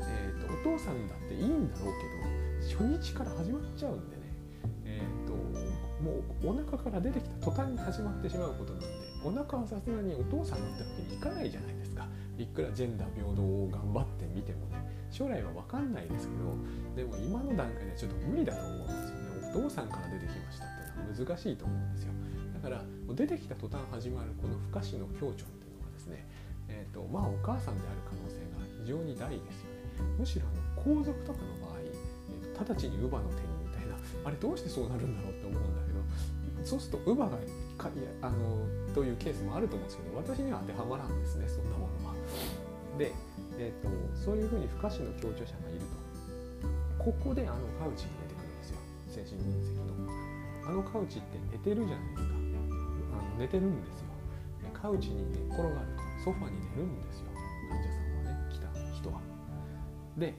[0.00, 4.22] えー、とお父さんだっていいんだろうけど初日から始まっちゃうんでね。
[4.84, 5.17] え、ー、
[6.08, 8.86] もうお腹から出てきた途端に始まってしまうことなんで
[9.24, 12.06] お腹はさすがにお父さんってわけにいかないじゃないですか。
[12.38, 14.78] いくらジェンダー平等を頑張ってみてもね
[15.10, 16.54] 将来は分かんないですけど
[16.94, 19.58] でも今の段階ではちょっと無理だと思うんですよね。
[19.58, 22.12] お父さんから出てきましたっていうのは難しいと思うんですよ。
[22.54, 26.26] だから出てきた途端始まるこの不可視の強調っていうのはですね
[26.68, 29.88] えーとまあ、お母さんである可能性が非常に大ですよね。
[30.18, 35.67] むしろあの皇族とかの場合、えーと、直ちに乳母の手にみたいなあれどうしてそうなるんだろうって思うん
[36.68, 37.38] そうすると乳母が
[37.80, 42.14] かいやあのというケースもあると思うんですけど私には当てはまらんですねそんなものは。
[43.00, 43.14] で、
[43.56, 46.68] えーと、そういうふうに不可視の強調者がいると
[47.00, 48.78] ここであのカウチが出てくるんですよ
[49.08, 50.68] 精神分析の。
[50.68, 54.12] あのカウチって寝てるじゃないですかあの寝てるんですよ。
[54.76, 57.32] カウチに寝っ転がるとソファに寝るんですよ
[57.72, 59.24] 患者さんはね来た人は。
[60.20, 60.34] で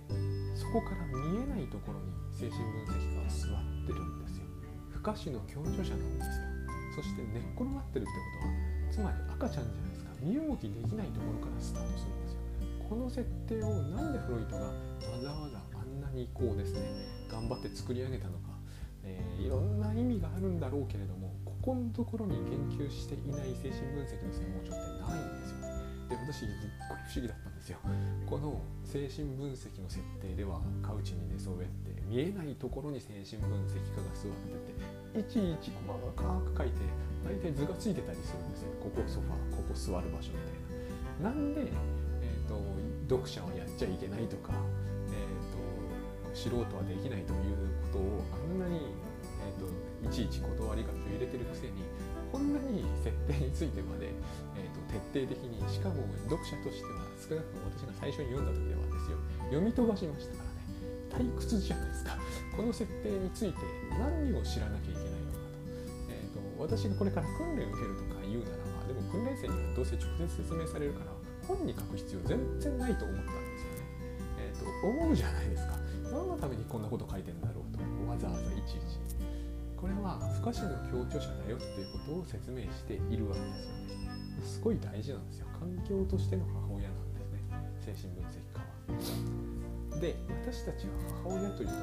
[0.53, 4.28] そこから見えないところに精神分析家は座ってるんです。
[4.99, 6.43] 不可視の共助者なんですよ。
[6.93, 8.11] そして寝っ転がってるって
[8.91, 12.39] ことはつまり赤ちゃんじゃないですか身動きできないところからスタートするんですよ。
[12.83, 14.73] この設定をなんでフロイトがわ
[15.23, 16.91] ざわざあんなにこうですね
[17.31, 18.59] 頑張って作り上げたのか、
[19.05, 25.68] えー、いろんな意味があるんだろうけれどもここのところに言及していない精神分析の専門書ってないんですよね。
[26.09, 26.49] で私すっ
[26.89, 27.77] ごい不思議だったんですよ。
[28.25, 34.33] この精神分析の設定ではカウチに寝そべって見えないところに精神分析家が座っ
[35.13, 36.81] てていちいち細かく書いて
[37.23, 38.73] 大体図がついてたりするんですよ。
[38.81, 41.29] ここソファーここ座る場所みたいな。
[41.29, 42.57] なんで、えーと、
[43.07, 44.53] 読者はやっちゃいけないとか、
[45.11, 48.95] えーと、素人はできないということをあんなに
[49.39, 51.83] えー、といちいち断り書きを入れてるくせに
[52.31, 54.13] こんなに設定についてまで、
[54.89, 59.17] 徹底的にしかも読者としては少なくとも私が最初に読んだ時ではですよ
[59.53, 60.59] 読み飛ばしましたからね
[61.09, 62.17] 退屈じゃないですか。
[62.55, 63.57] この設定について
[63.97, 71.13] 何を知らなきゃいけないのかと,、えーと、私がこれから訓練を受けるとか言うならばでも訓練生にはどうせ直接説明されるから
[71.47, 73.87] 本に書く必要全然ないと思ったんですよね、
[74.37, 75.79] えーと思うじゃないですか。
[76.11, 78.99] 何のためにこんなこと書いてんだろうとわざわざいちいち。
[79.77, 83.78] これは不可視の共著者だよっていうことを説明しているわけですよ。
[84.41, 85.47] すごい大事なんですよ。
[85.59, 87.43] 環境としての母親なんですね。
[87.79, 89.99] 精神分析家は。
[89.99, 91.81] で私たちは母親と言った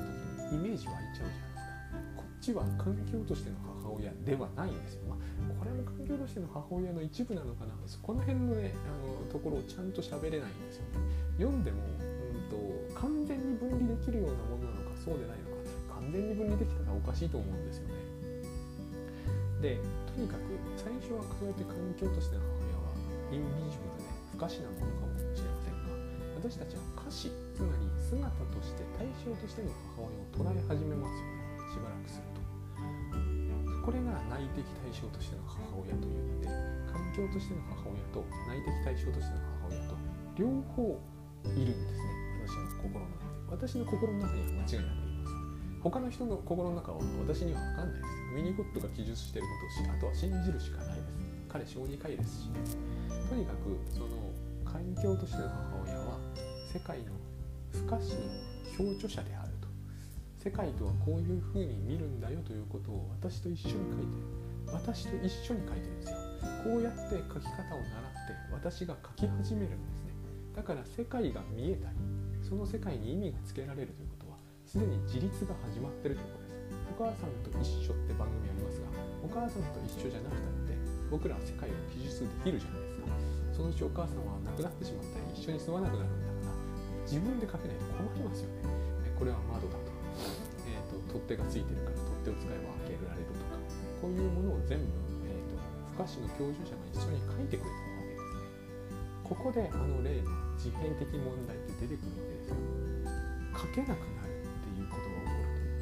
[0.48, 2.16] 時にイメージ湧いちゃうじゃないですか。
[2.16, 5.18] こっちは環境としての母親ではないんですよ、まあ、
[5.58, 7.74] これも環境としての母親の一部なのかな。
[8.02, 11.00] この辺のねあのところをちゃんと喋れないんですよね。
[11.38, 12.56] 読んでも、うんと、
[12.98, 16.00] 完全に分離できるようなものなのかそうでないのか。
[16.00, 17.94] 完全に分離できたらおかしいと思うんですよね。
[19.60, 22.92] でとにかく最初はそうやって環境としての母親は
[23.32, 25.96] インビジブルで不可視なものかもしれませんが
[26.36, 32.36] 私たちは可視つまり姿として対象としての母親を捉え始めますよねしばらくすると。
[33.86, 36.50] これが内的対象としての母親といって
[36.90, 39.94] 環境としての母親と内的対象としての母親と
[40.34, 40.98] 両方
[41.54, 42.26] いるんですね。
[42.42, 43.36] 私の心の中で。
[43.50, 45.40] 私の心の中には間違いなくいます
[45.82, 48.15] 他の人の心の中は私には分かんないです。
[48.36, 51.08] ミニゴットが記述していることをしあとは信じるしかないです。
[51.48, 52.50] 彼小児科医ですし、
[53.30, 54.12] とにかくその
[54.62, 56.20] 環境としての母親は
[56.70, 57.16] 世界の
[57.72, 58.20] 不可視の
[58.76, 59.68] 共著者であると。
[60.36, 66.16] 世界とはこういうふうに見るんだよということを私と一緒に書いてる私と一緒に書いてるんですよ。
[66.62, 70.12] こうやって書き方を習って私が書き始めるんですね。
[70.54, 71.96] だから世界が見えたり
[72.46, 76.45] その世界に意味がつけられるということはすでに自立が始まってるということ。
[76.96, 78.88] 母さんと一緒って番組ありますが
[79.20, 80.72] お母さんと一緒じゃなくたって
[81.12, 83.12] 僕らは世界を記述できるじゃないですか。
[83.52, 88.68] そのうちお母さんは亡くなってしまったり一緒に住まなくなるんだから自分で書けないと困りますよね。
[89.16, 89.92] これは窓だと,、
[90.68, 93.56] えーと、取っ手がついてるから取っ手を使えば開けられるとか
[94.00, 94.84] こういうものを全部、
[95.24, 95.56] えーと、
[95.96, 98.44] 不可視の教授者が一緒に書いてくれたわけですね。
[99.24, 100.28] ここであの例の
[100.60, 102.60] 自閉的問題って出てくるわけですよ。
[103.56, 104.16] 書けなくな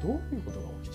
[0.05, 0.94] どういうことが起きち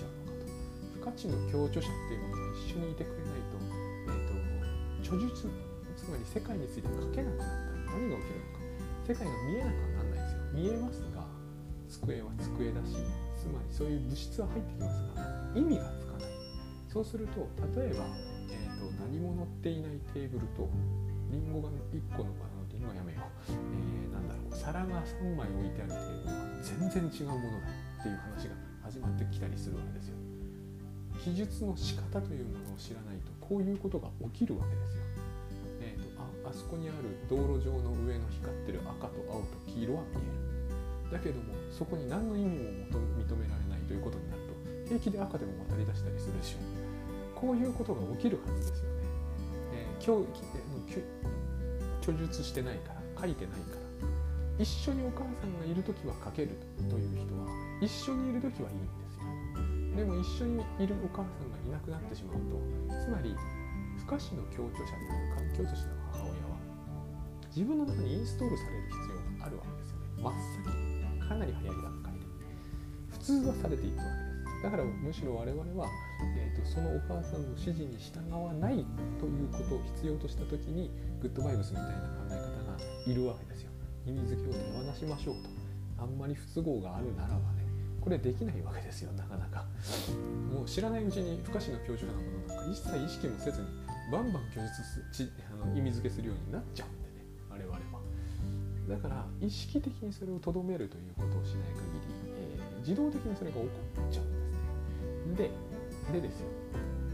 [1.11, 3.59] 不可知の共著者っていうものが一緒にいてくれないと,、
[4.07, 5.51] えーと、著述
[5.97, 8.61] つまり世界について書けなくなったら何が起きるのか。
[9.03, 10.39] 世界が見えなくはなんないですよ。
[10.55, 11.27] 見えますが
[11.89, 12.95] 机は机だし
[13.35, 16.31] つまりそういう物質は入ってきますが意味がつかない。
[16.87, 17.43] そうすると
[17.75, 18.07] 例えば、
[18.47, 20.69] えーと、何も乗っていないテーブルと
[21.29, 24.55] リンゴが1個のあのリンゴはやめよう、えー、なんだろう。
[24.55, 27.67] 皿が3枚置いてあるテーブルは全然違うものだ
[27.99, 30.30] っていう話が始まってきたりするわけですよ。
[31.23, 35.03] 記述の仕方というものを知らないとこういうことが起きるわけですよ。
[35.81, 41.13] えーと、ああそこにある道路上の上の光ってる赤と青と黄色は見える。
[41.13, 47.39] だけどもそこに何の意味も認められないということになると平気で赤でも渡り出したりするでしょう。
[47.39, 49.01] こういうことが起きるはずですよね。
[49.73, 50.41] えー、今日
[52.01, 53.81] 著述してないから書いてないから
[54.57, 56.49] 一緒にお母さんがいる時は書ける
[56.89, 57.47] という人は
[57.81, 59.10] 一緒にいる時はいいんです
[59.95, 62.57] でも一緒にいるお母さんがいなくなってしまうと
[63.03, 63.35] つまり
[63.97, 66.57] 不可視の共著者である環境としての母親は
[67.55, 70.07] 自分の中にインストールされる必要があるわけですよね。
[70.23, 71.27] 真っ先。
[71.27, 72.19] かなり早い段階で
[73.11, 74.63] 普通はされていくわけです。
[74.63, 75.87] だからむしろ我々は、
[76.37, 78.85] えーと、そのお母さんの指示に従わない
[79.19, 81.97] ということを必要とした時にグッドバイブスみたいな考
[82.29, 82.39] え方
[82.71, 82.77] が
[83.07, 83.71] いるわけですよ。
[84.05, 85.49] 意味付けを手放しましょうと。
[86.03, 87.60] あんまり不都合があるならばね。
[88.01, 89.65] これできないわけですよなかなか。
[90.51, 93.67] もう知らないうちに不可視の教授なものなんか一切意識もせずに
[94.11, 98.01] バンバン拒絶あの意味付けするようになっちゃうんでね我々は。
[98.89, 102.01] だから意識的にそれをとどめるということをしない限り、
[102.35, 103.69] えー、自動的にそれが起こ
[104.09, 105.51] っちゃうんですね。
[106.11, 106.47] ででですよ。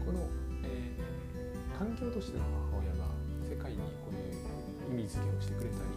[0.04, 0.24] この、
[0.64, 3.12] えー、環境としての母親が
[3.44, 5.92] 世界にこういう意味付けをしてくれたり、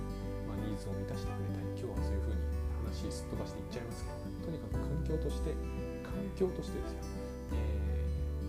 [0.46, 2.44] まあ、ニーズを満たしてくれたり今日はそういうふうに
[2.84, 4.21] 話すっ飛ばしていっちゃいますけど。
[4.42, 5.54] とにかく環境として
[6.04, 7.02] 環境としてですよ、
[7.54, 7.62] え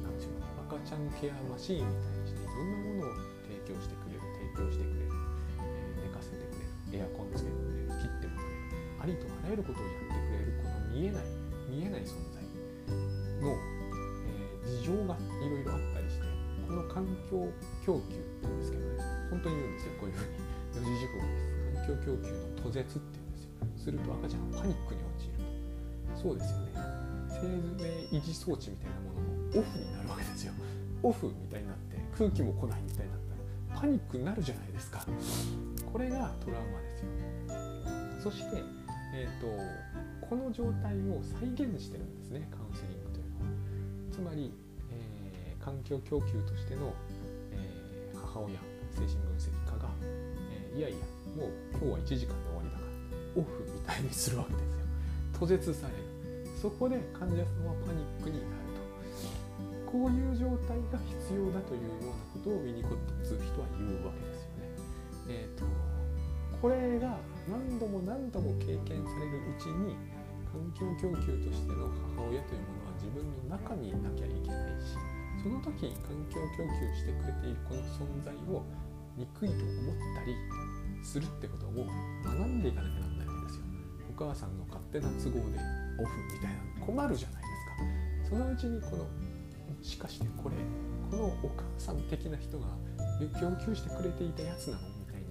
[0.00, 4.24] ー、なんでしょう赤ちゃんケアマシーンみたいにしていろんなものを提供してくれる
[4.56, 5.12] 提供してくれる、
[5.60, 11.28] えー、寝かせてくれるエアコンつけてくれる切ってもくれるありとあらゆることをやってくれるこの見えない
[11.68, 12.40] 見えない存在
[13.40, 16.26] のえ事情がいろいろあったりして
[16.68, 17.48] この環境
[17.84, 19.22] 供給って言うんですけどね。
[19.32, 20.52] 本当に言うんですよこういうふうに。
[20.72, 25.31] 四字熟語です環境供給の途絶っていうんですよすると赤ちゃんはパニックに陥る。
[26.22, 26.72] そうですよね。
[27.28, 27.48] 生
[27.82, 30.52] 命維持装置みたいなものもオフになるわけですよ。
[31.02, 33.20] オフみたいになって空気も来ないみたいになっ
[33.66, 35.04] たらパニックになるじゃないですか。
[35.92, 37.08] これがトラウマですよ。
[38.22, 38.62] そして、
[39.14, 44.12] えーと、この状態を再現してるんですねカウンセリングというのは。
[44.12, 44.52] つまり
[44.92, 46.94] え環境供給としての、
[47.50, 48.60] えー、母親
[48.92, 49.88] 精神分析家が、
[50.52, 50.98] えー、いやいや
[51.36, 54.82] もう今日は1時間で終わりだからオフみたいにするわけですよ。
[55.38, 56.11] 途絶される
[56.62, 58.70] そこで患者さんはパニックになる
[59.82, 64.70] とこういう状態が必要だというようなことをウィニコットという人は言うわけですよね
[65.26, 65.66] えっ、ー、と
[66.62, 67.18] これが
[67.50, 69.98] 何度も何度も経験されるうちに
[70.46, 74.94] 環境供給としての母親というものは自分の中にいなきゃいけないし
[75.42, 78.62] その時に環境供給してくれているこの存在を
[79.18, 80.38] 憎いと思ったり
[81.02, 81.90] するってことを
[82.22, 83.66] 学んでいかなきゃなんないわけですよ。
[84.14, 87.48] お母さんの勝手な都合でオフみたいな困るじゃないで
[88.24, 88.30] すか。
[88.30, 89.08] そのうちにこのも
[89.82, 90.56] しかしてこれ
[91.10, 92.66] このお母さん的な人が
[93.40, 95.26] 供給してくれていたやつなのみたいに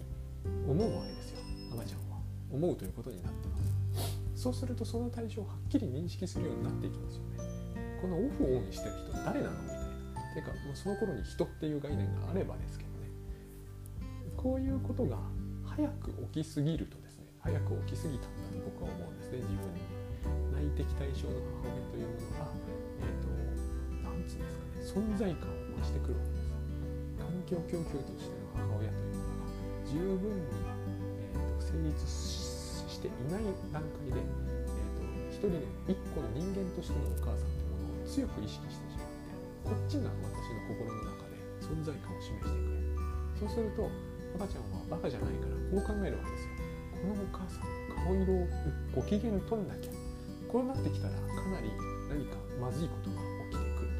[0.69, 1.39] 思うわけですよ。
[1.73, 2.17] 赤ちゃんは。
[2.51, 4.41] 思うということになってます。
[4.41, 7.37] そうするとその対象をはっきり認識するようになっていきますよね。
[8.01, 9.81] このオフオンにしてる人誰なのみたいな。
[10.33, 13.09] ていうかもうその頃に人っていう概念があればですけどね。
[14.37, 15.17] こういうことが
[15.65, 20.00] 早く起きすぎるとですね早く起きすぎたんだと僕は思うんですね自分に。
[20.61, 22.53] 内的対象の母親というものが
[23.01, 23.33] え、ー、と
[24.05, 26.51] 何つうんですかね存在感を増してくるわけです
[27.17, 30.45] 環境供給としての母親というものが十分に、
[31.17, 33.43] えーと、成立していない
[33.73, 38.91] 段階で、えーと、一人の一個の人間としてのお母さんというものを強く意識して
[39.63, 42.91] こっちが私の心の中で存在感を示してくれる。
[43.39, 43.89] そうすると
[44.35, 46.51] 赤ちゃんはバカじゃないからこう考えるわけですよ。
[46.91, 48.47] このお母さんの顔色を
[48.95, 50.00] ご機嫌取んなきゃ。
[50.51, 51.71] こうなってきたらかなり
[52.09, 53.15] 何かまずいことが
[53.51, 53.91] 起きてくる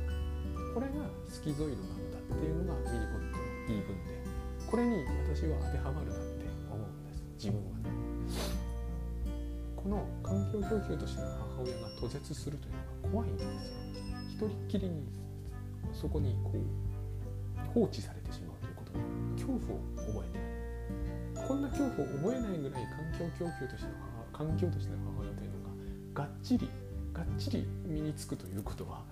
[0.67, 0.73] と。
[0.75, 4.19] これがスキゾイドなんだっていうのがミニコットの言い分で
[4.67, 7.23] これに私は当てはまるなって思うんです。
[7.39, 7.91] 自分はね。
[9.75, 12.73] この環境供給としての母親が途絶するという
[13.09, 13.51] のは怖いんですよ。
[14.29, 15.07] 一人っきりに
[15.93, 16.59] そこにこう
[17.73, 19.03] 放置されてしまうということに
[19.39, 23.95] 恐怖を覚えてこんな恐怖を覚えないぐらい環境供給としての
[24.31, 25.40] 母環境としての母親というの
[26.13, 26.69] がっちり
[27.13, 29.03] がっちり身につくということは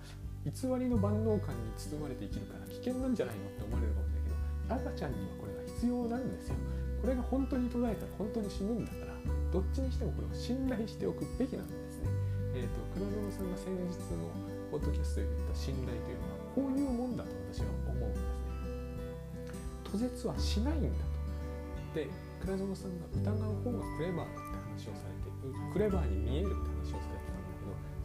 [0.44, 6.54] 偽りの万能感に包まれて生きるから危険なんじゃないのって思われるかもしれないけど赤ちゃんにはこれが必要なんですよ。
[7.00, 9.16] これが本当に途絶えたら本当に死ぬんだから
[9.52, 12.08] どっちにしてもこれを信頼しておくべきなんですね。
[12.56, 14.28] えっ、ー、と黒園さんが先日の
[14.68, 18.40] ポッドキャストで言った信頼というのはこういうもんだと私は思うんですね。
[19.84, 21.10] 途絶はしないんだと。
[21.94, 22.08] で
[22.40, 26.69] 倉園さんが疑う方がクレバーだって話をされてクレバーに見えるって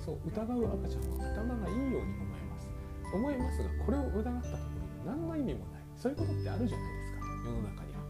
[0.05, 2.69] そう疑う赤ちゃんは頭がいいように思えます。
[3.09, 5.81] 思いますがこれを疑ったところで何の意味もない。
[5.97, 7.25] そういうことってあるじゃないですか。
[7.41, 8.05] 世の中には。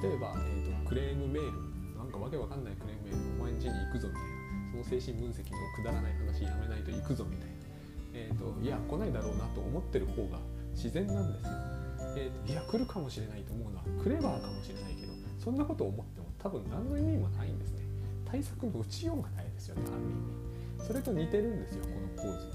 [0.00, 1.74] 例えば、えーと、クレームメール。
[2.00, 3.40] なんかわけわかんないクレームメール。
[3.40, 4.34] お前ん家に行くぞみたいな。
[4.72, 7.54] その精神分析のくだらない話やめないと行くぞみたいな。
[8.14, 10.40] えーと、いや来ないだろうなと思ってる方が
[10.72, 11.52] 自然なんですよ。
[12.16, 17.84] えーと、いや来るかもしれないと思うのはクレバーかもしれないけどそんなことを思っても多分何の意味もないんですね。
[18.24, 20.43] 対策の打ちようがないですよねある意味。
[20.78, 22.48] それと似てるんですよこの構図。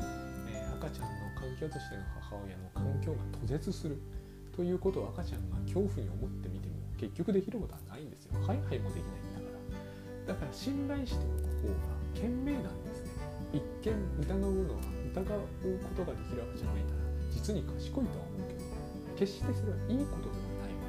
[0.47, 4.01] えー、赤ちゃんの環境としての母親の環境が途絶する
[4.55, 8.33] ということを赤ちゃんが恐怖に思ってみても結局できることはないんですよ。
[8.45, 9.47] ハイハイもできないんだか
[10.27, 10.33] ら。
[10.33, 13.09] だから信頼しておく方が賢明なんですね
[13.53, 14.39] 一見疑う
[14.69, 15.39] のは疑う
[15.81, 18.61] ことができるわけじゃないなら実に賢いとは思うけど
[19.17, 20.85] 決してそれはいいことではないわ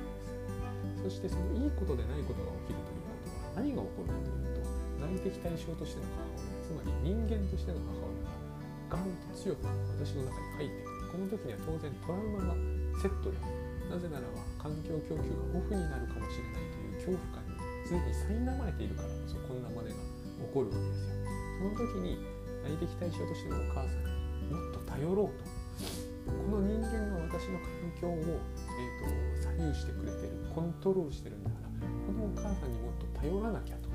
[0.92, 4.68] けですそしてそのいいことでないことが起きるということは何が起こるかというと
[5.00, 9.66] 内的対象としての母親つまり人間としての母親がガンと強く
[9.98, 10.94] 私の中に入ってく。
[10.94, 12.54] るこの時には当然トラウマが
[13.02, 13.42] セットで
[13.90, 17.58] なぜならば環境供給がオフになるかもしれないという恐怖感に
[18.14, 21.18] すでに苛まれているからこそこんな真似が起こるわけですよ。
[21.58, 22.22] その時に
[22.62, 25.42] 内的対象としてのお母さんにもっと頼ろうと。
[26.30, 33.88] この人間が私の環境を、えーと、左右してくれてるコントロールしてるんだからこのお母さんにもっと頼らなきゃと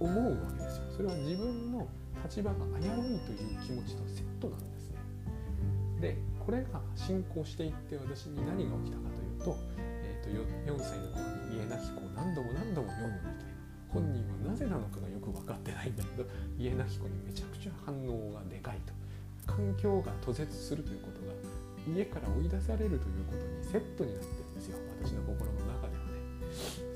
[0.00, 0.84] 思うわけですよ。
[0.96, 1.86] それは自分の
[2.26, 4.98] 立場が危ういという気持ちとセットなんですね。
[6.00, 13.56] でこれが進行していって私に何が起きたかというと,、えーと、4歳の頃に家なき子を何度も何度も読むみたいな。
[13.86, 18.92] 本人はなぜなのかがよく分かってないんだけど家なき子にめちゃくちゃ反応がでかいと。
[19.46, 21.32] 環境が途絶するということが
[21.86, 24.78] 家から追い出されるということにセットになってるんですよ。
[25.00, 26.18] 私の心の中ではね。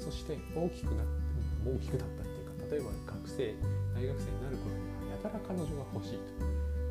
[0.03, 1.31] そして大きくなって
[1.65, 3.55] 大きくなったっていうか例えば学生
[3.95, 6.41] 大学生になる頃にはやたら彼女が欲しいと。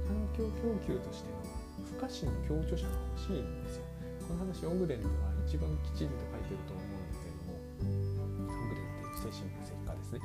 [0.06, 1.42] 環境供給としての
[1.86, 3.86] 不可視の共著者が欲しいんですよ。
[4.30, 7.58] この話オグデンでは一番きちんと書いてると思うんだけれども。
[7.82, 10.22] オグデンっていう精神分析家ですね、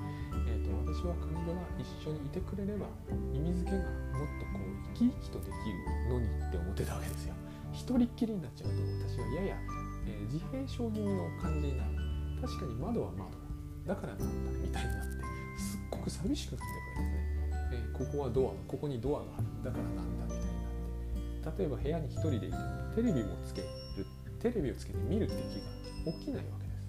[0.49, 2.89] えーと、私は彼女が一緒にいてくれれば
[3.33, 7.35] 意味付けがもっとこう生き生きとできるのにって思ってたわけですよ。
[7.73, 8.77] 一人っきりになっちゃうと
[9.09, 9.57] 私はやや、
[10.07, 11.91] えー、自閉症気味の感じになる
[12.41, 13.31] 確かに窓は窓
[13.87, 15.25] だだからなんだみたいになって
[15.59, 17.34] すっごく寂しくなってくるんですね、
[17.75, 19.47] え、ここはドアここにドアがある。
[19.65, 21.63] だからなんだみたいになって。
[21.63, 22.63] 例えば部屋に一人でいても
[22.95, 23.69] テレビもつける。
[24.41, 26.85] テレビをつけて見るって気が起きないわけです。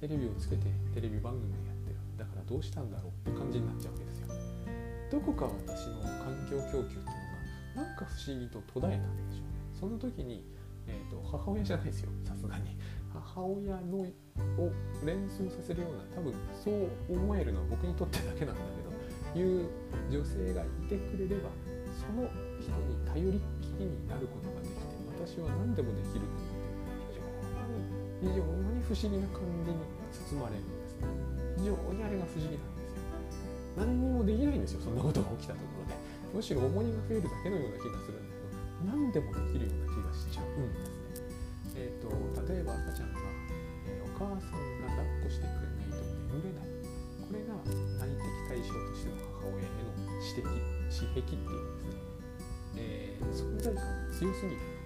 [0.00, 1.96] テレビをつけてテレビ番組をやってる。
[2.16, 4.28] だからどうしたんだろうって感じになっちゃうわけですよ。
[5.10, 9.56] どこか私の環境供給っていうのがなんか不思議と途絶えたんでしょうね。
[9.74, 10.44] その時に、
[10.86, 12.10] えーと、母親じゃないですよ。
[12.24, 12.76] さすがに。
[13.12, 14.72] 母親のを
[15.04, 18.95] 連想させるような多分そう思えるのは僕にとってだけなんだけど。
[19.36, 19.68] いう
[20.10, 21.50] 女性がいてくれれば
[21.92, 22.28] その
[22.58, 24.80] 人に頼りっきりになることができて
[25.12, 29.78] 私は何でもできるんだっていう非常に非常に不思議な感じに
[30.32, 30.64] 包まれる。
[30.64, 31.08] んですね
[31.56, 32.88] 非常にあれが不思議なんで
[33.30, 33.56] すよ。
[33.76, 35.94] 何にもできないんですよそんなことが起きたところで
[36.32, 38.36] むしろ重荷が増えるだけのような気がするんです
[38.84, 40.46] 何でもできるような気がしちゃう。
[40.60, 40.72] ん。
[40.72, 41.06] ですね。
[41.76, 43.20] えーと、例えば赤ちゃんが、
[43.88, 46.75] えー、お母さんが抱っこしてくれないと眠れない。
[47.98, 51.96] 内的対象としての母親への指摘私癖っていうんですね、
[52.76, 54.76] えー、存在感が強すぎる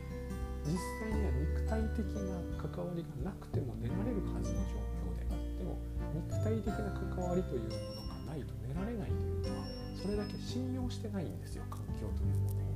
[0.67, 5.79] 実際には肉体的な関わりがなくても寝られるはずの状況であっても
[6.15, 9.65] 肉体的な関わりというものがないと寝られないというのは
[9.97, 12.71] それだけ信用してないんですよ環境というものを。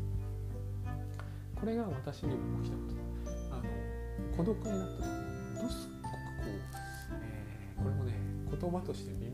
[1.54, 8.12] これが私にも起きたことあの孤独になった時にものすごくこう、えー、これもね
[8.50, 9.33] 言葉として微妙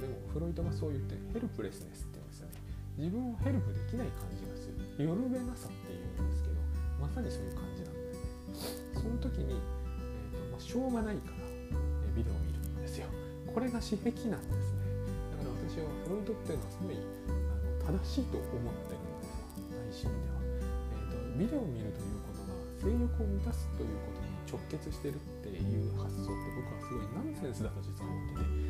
[0.00, 2.54] でもフロイトがそう言ってヘルプレスネスって言うんですよね。
[2.96, 6.56] 自分をヘルプできない感じがするよるべなさっていうんですけど
[7.00, 9.00] まさにそういう感じなんですね。
[9.00, 13.08] その時に、えーとまあ、しょうがないから、えビデオを見るんですよ。
[13.48, 14.88] これが私癖なんですね
[15.36, 20.08] だから私はフロイトっていうのはすごいあの正しいと思ってるんですよ。
[20.08, 20.40] 内心では。
[20.40, 28.69] えー、とビデオを見るということが性欲を満たすということに直結してるっていう発想って僕はすごいナンセンスだと実は思って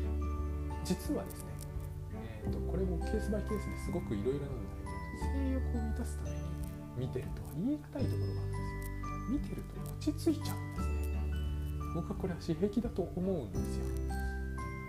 [0.83, 1.51] 実はですね、
[2.45, 4.91] えーと、これもケースバイケースですごくいろいろなんだけど
[5.33, 6.37] 性欲を満たすために
[6.97, 8.81] 見てるとは言い難いところがあるんですよ。
[9.29, 11.21] 見てると落ち着いちゃうんですね。
[11.95, 13.85] 僕はこれは私癖だと思うんですよ。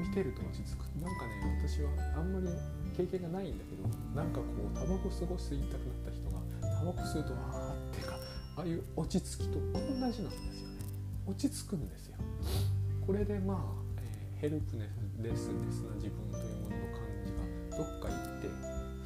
[0.00, 0.82] 見てると落ち着く。
[0.98, 2.48] なんかね私はあんまり
[2.96, 6.40] 経験がないんだけどなんかこうタバコすごす吸いたくなった人が
[6.78, 8.16] タバコ吸うとああっていうか
[8.56, 10.32] ああいう落ち着きと同じなんですよね。
[11.26, 12.16] 落ち着くんですよ。
[13.06, 13.81] これでまあ、
[14.42, 14.82] ヘルプネ
[15.38, 17.78] スネスな自分というものの感じが。
[17.78, 18.50] どっか行って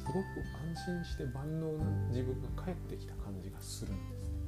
[0.01, 4.41] すごく安心して万能な自分が帰ってきた感じがするんですね。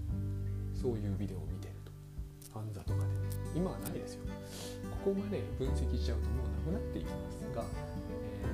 [0.73, 1.93] そういうビデオを見てると。
[2.49, 3.05] ファンザとかで。
[3.05, 4.25] ね今はないですよ。
[5.05, 8.49] ここまで分析しちゃうともうなくなっていきますが、え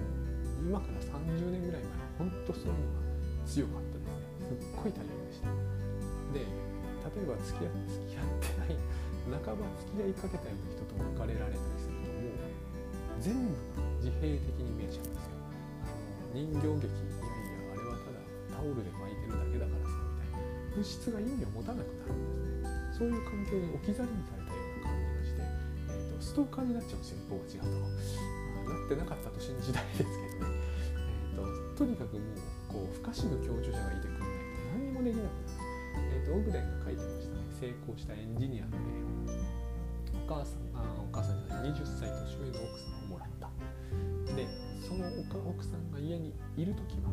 [0.59, 1.87] ー、今から30年ぐらい
[2.19, 4.59] 前本当そういうのが強かったですね。
[4.59, 5.47] すっごい大変でした。
[6.35, 8.75] で例えば付き合付き合ってない
[9.39, 11.74] 半ば付き合いかけたような人と別れられたり
[13.25, 13.57] 全部
[14.05, 15.41] 自閉的に見えちゃうんですよ。
[16.29, 18.21] 人形劇いやいやあれはただ
[18.53, 22.21] タオルで巻いてるだけだからさみたいな物質が意味を持たなくなるん
[22.61, 22.85] ですね。
[22.93, 25.41] そういう環境に置き去りにされたような感じがして、
[25.89, 27.81] えーと、ストーカーになっちゃうんですよ一方が違うと。
[27.81, 30.53] あなってなかったと信じたいですけどね、
[31.33, 32.37] えーと、とにかくもう
[32.69, 34.05] こう不可視の共助者がい。
[34.05, 35.57] てくれないと何にもできなくな
[35.97, 37.41] る、えーと、オグデンが書いてましたね。
[37.57, 38.77] 成功したエンジニアの例
[40.13, 41.71] お母さんあお母さんじゃない。
[41.73, 43.04] 20歳年上の奥さん。
[44.95, 47.11] その奥さんが家にいる時は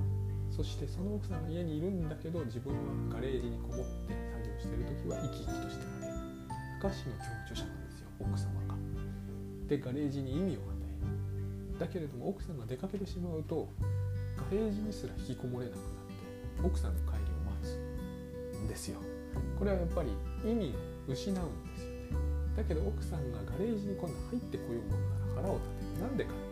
[0.51, 2.79] そしてその奥さんが家にいるんだけど自分は
[3.15, 6.23] ガレージにこもって作業してる時は生き生きとしてられる
[6.79, 8.77] 不可視の共助者なんですよ奥様が。
[9.67, 13.69] でガレージに意味を与えるだけれども奥さんが出かけてしまうと
[14.37, 15.83] ガレージにすら引きこもれなくなっ
[16.61, 19.01] て奥さんの帰りを待つんですよ。
[19.59, 20.11] これはやっぱり
[20.45, 20.75] 意味
[21.09, 22.03] を失うんですよね。
[22.57, 26.35] だけど奥さんがガレージに今度入ってこようものなら腹を立てるなんでかっ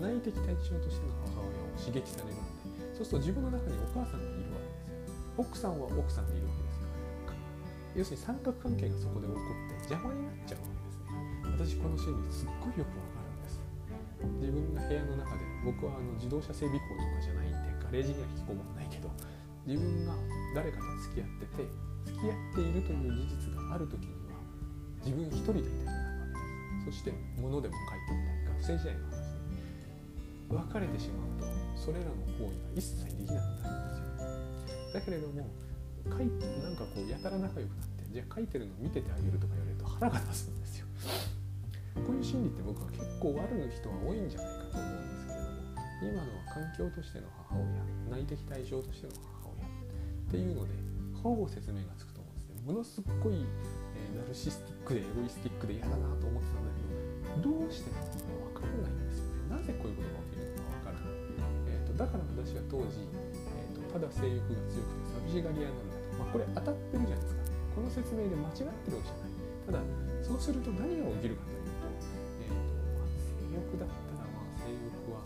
[0.00, 2.40] 内的対象としての母親を刺激されるん
[2.80, 5.36] でそうすると自分の中にお母さんがいるわけですよ。
[5.36, 7.38] 奥さんは奥さんでいるわけですから
[7.96, 10.80] 要するに三角関係がそこで起こって邪魔になっちゃうわけ
[11.54, 11.76] ですね。
[11.76, 13.60] 私この心理すっごいよくわかるんです。
[14.40, 19.08] 自分が部屋の中で僕はあの自動車整備工とかじゃないんでガレージには引きこもらないけど
[19.66, 20.12] 自分が
[20.54, 21.68] 誰かと付き合ってて
[22.04, 24.36] 付き合っているという事実がある時には
[25.04, 26.36] 自分一人でいたくなるわ
[26.84, 27.00] けです。
[27.00, 29.19] そして物でも書いてみたり学生時代の話。
[30.50, 31.46] 別れてしまうと
[31.78, 34.94] それらの行為が一切できなくなるんですよ。
[34.94, 35.46] だけれども
[36.10, 40.86] 書いてなんかこうやたら仲良くなってじゃあ書いてるの見ててあげるとか言われると腹が立つんですよ。
[42.06, 45.60] こういう心理って僕は結構悪い人は多いんじゃないかと思うんですけれども
[46.00, 47.58] 今のは環境としての母
[48.10, 49.70] 親内的対象としての母親っ
[50.30, 50.74] ていうので
[51.22, 59.29] ほぼ説明がつくと思うんですねものすっごい、えー、ナルシスティックでエゴイスティックで嫌だなと思ってたんだけどどうしてなのか分かんないんですよ。
[59.50, 61.18] なぜこういうことが起きるのか分からない、
[61.66, 67.42] えーと、だから私は当時、えーと、ただ性欲が強くて寂しがり屋なんだと、まあ、これ当たってるじゃないですか。
[67.74, 69.34] この説明で間違ってるわけじゃない。
[69.66, 69.82] ただ
[70.22, 75.22] そうすると何が起きるかというと性欲だったらまあ性欲は、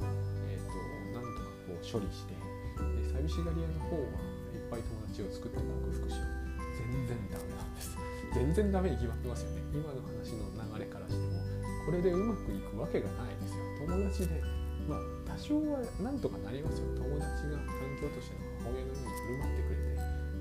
[0.49, 0.73] えーと、
[1.17, 4.09] なんとかこう処理してで寂しがり屋の方は
[4.53, 5.69] いっぱい友達を作って克
[6.01, 6.45] 服しよう。
[6.75, 7.97] 全然ダメなんです。
[8.35, 9.63] 全然ダメに決まってますよね。
[9.73, 11.39] 今の話の流れからしても。
[11.87, 13.54] これでうまくいくわけがないです。
[13.87, 14.43] 友達で
[14.89, 16.89] まあ多少はなんとかなりますよ。
[16.97, 19.83] 友達が環境としての母親のように振る舞ってくれて、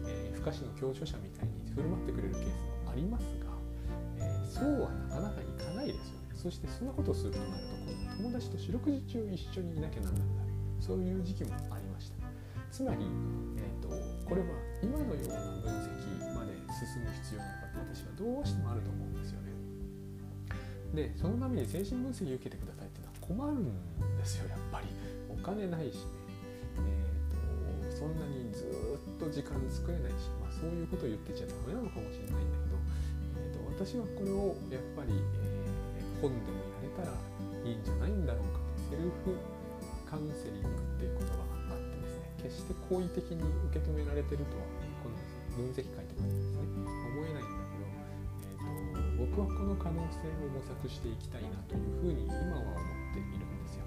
[0.05, 3.51] えー、不可視の共助者みたいに振る舞ってくれるケースもありますが、
[4.19, 6.35] えー、そうはなかなかいかないですよね。
[6.35, 7.51] そしてそんなことをするとなる
[8.15, 12.17] と友達と四六時中一緒にいなきゃなんなくなるそういう時期もありました。
[12.69, 13.05] つまり、
[13.57, 13.87] えーと、
[14.27, 14.47] これは
[14.81, 19.53] 今のような分析まで進む必要がやっぱり私はどうしてもあると思うんですよね。
[20.93, 23.71] でそのために精神分析を受けてくださいって困るん
[24.17, 24.87] ですよやっぱり。
[25.31, 26.23] お金ないしね。
[26.77, 32.79] えーと、そんなにずっと時間作れないし、まあ、そういうことを言ってちゃダメなのかもしれないんだけど、
[33.39, 39.35] えーと、私はこれをやっぱり、えー、本でもやれたらいいんじゃないんだろうかとセルフ
[40.07, 43.39] カウンセリングっていう言葉があってですね決して好意的に
[43.71, 44.67] 受け止められてるとは
[44.99, 45.15] この
[45.55, 46.63] 分析会とかでですね。
[47.13, 47.85] 思えないんだけど、
[48.49, 53.85] えーと、僕はこの可能性を模索していきたいなというふうに今は思ってっているんですよ。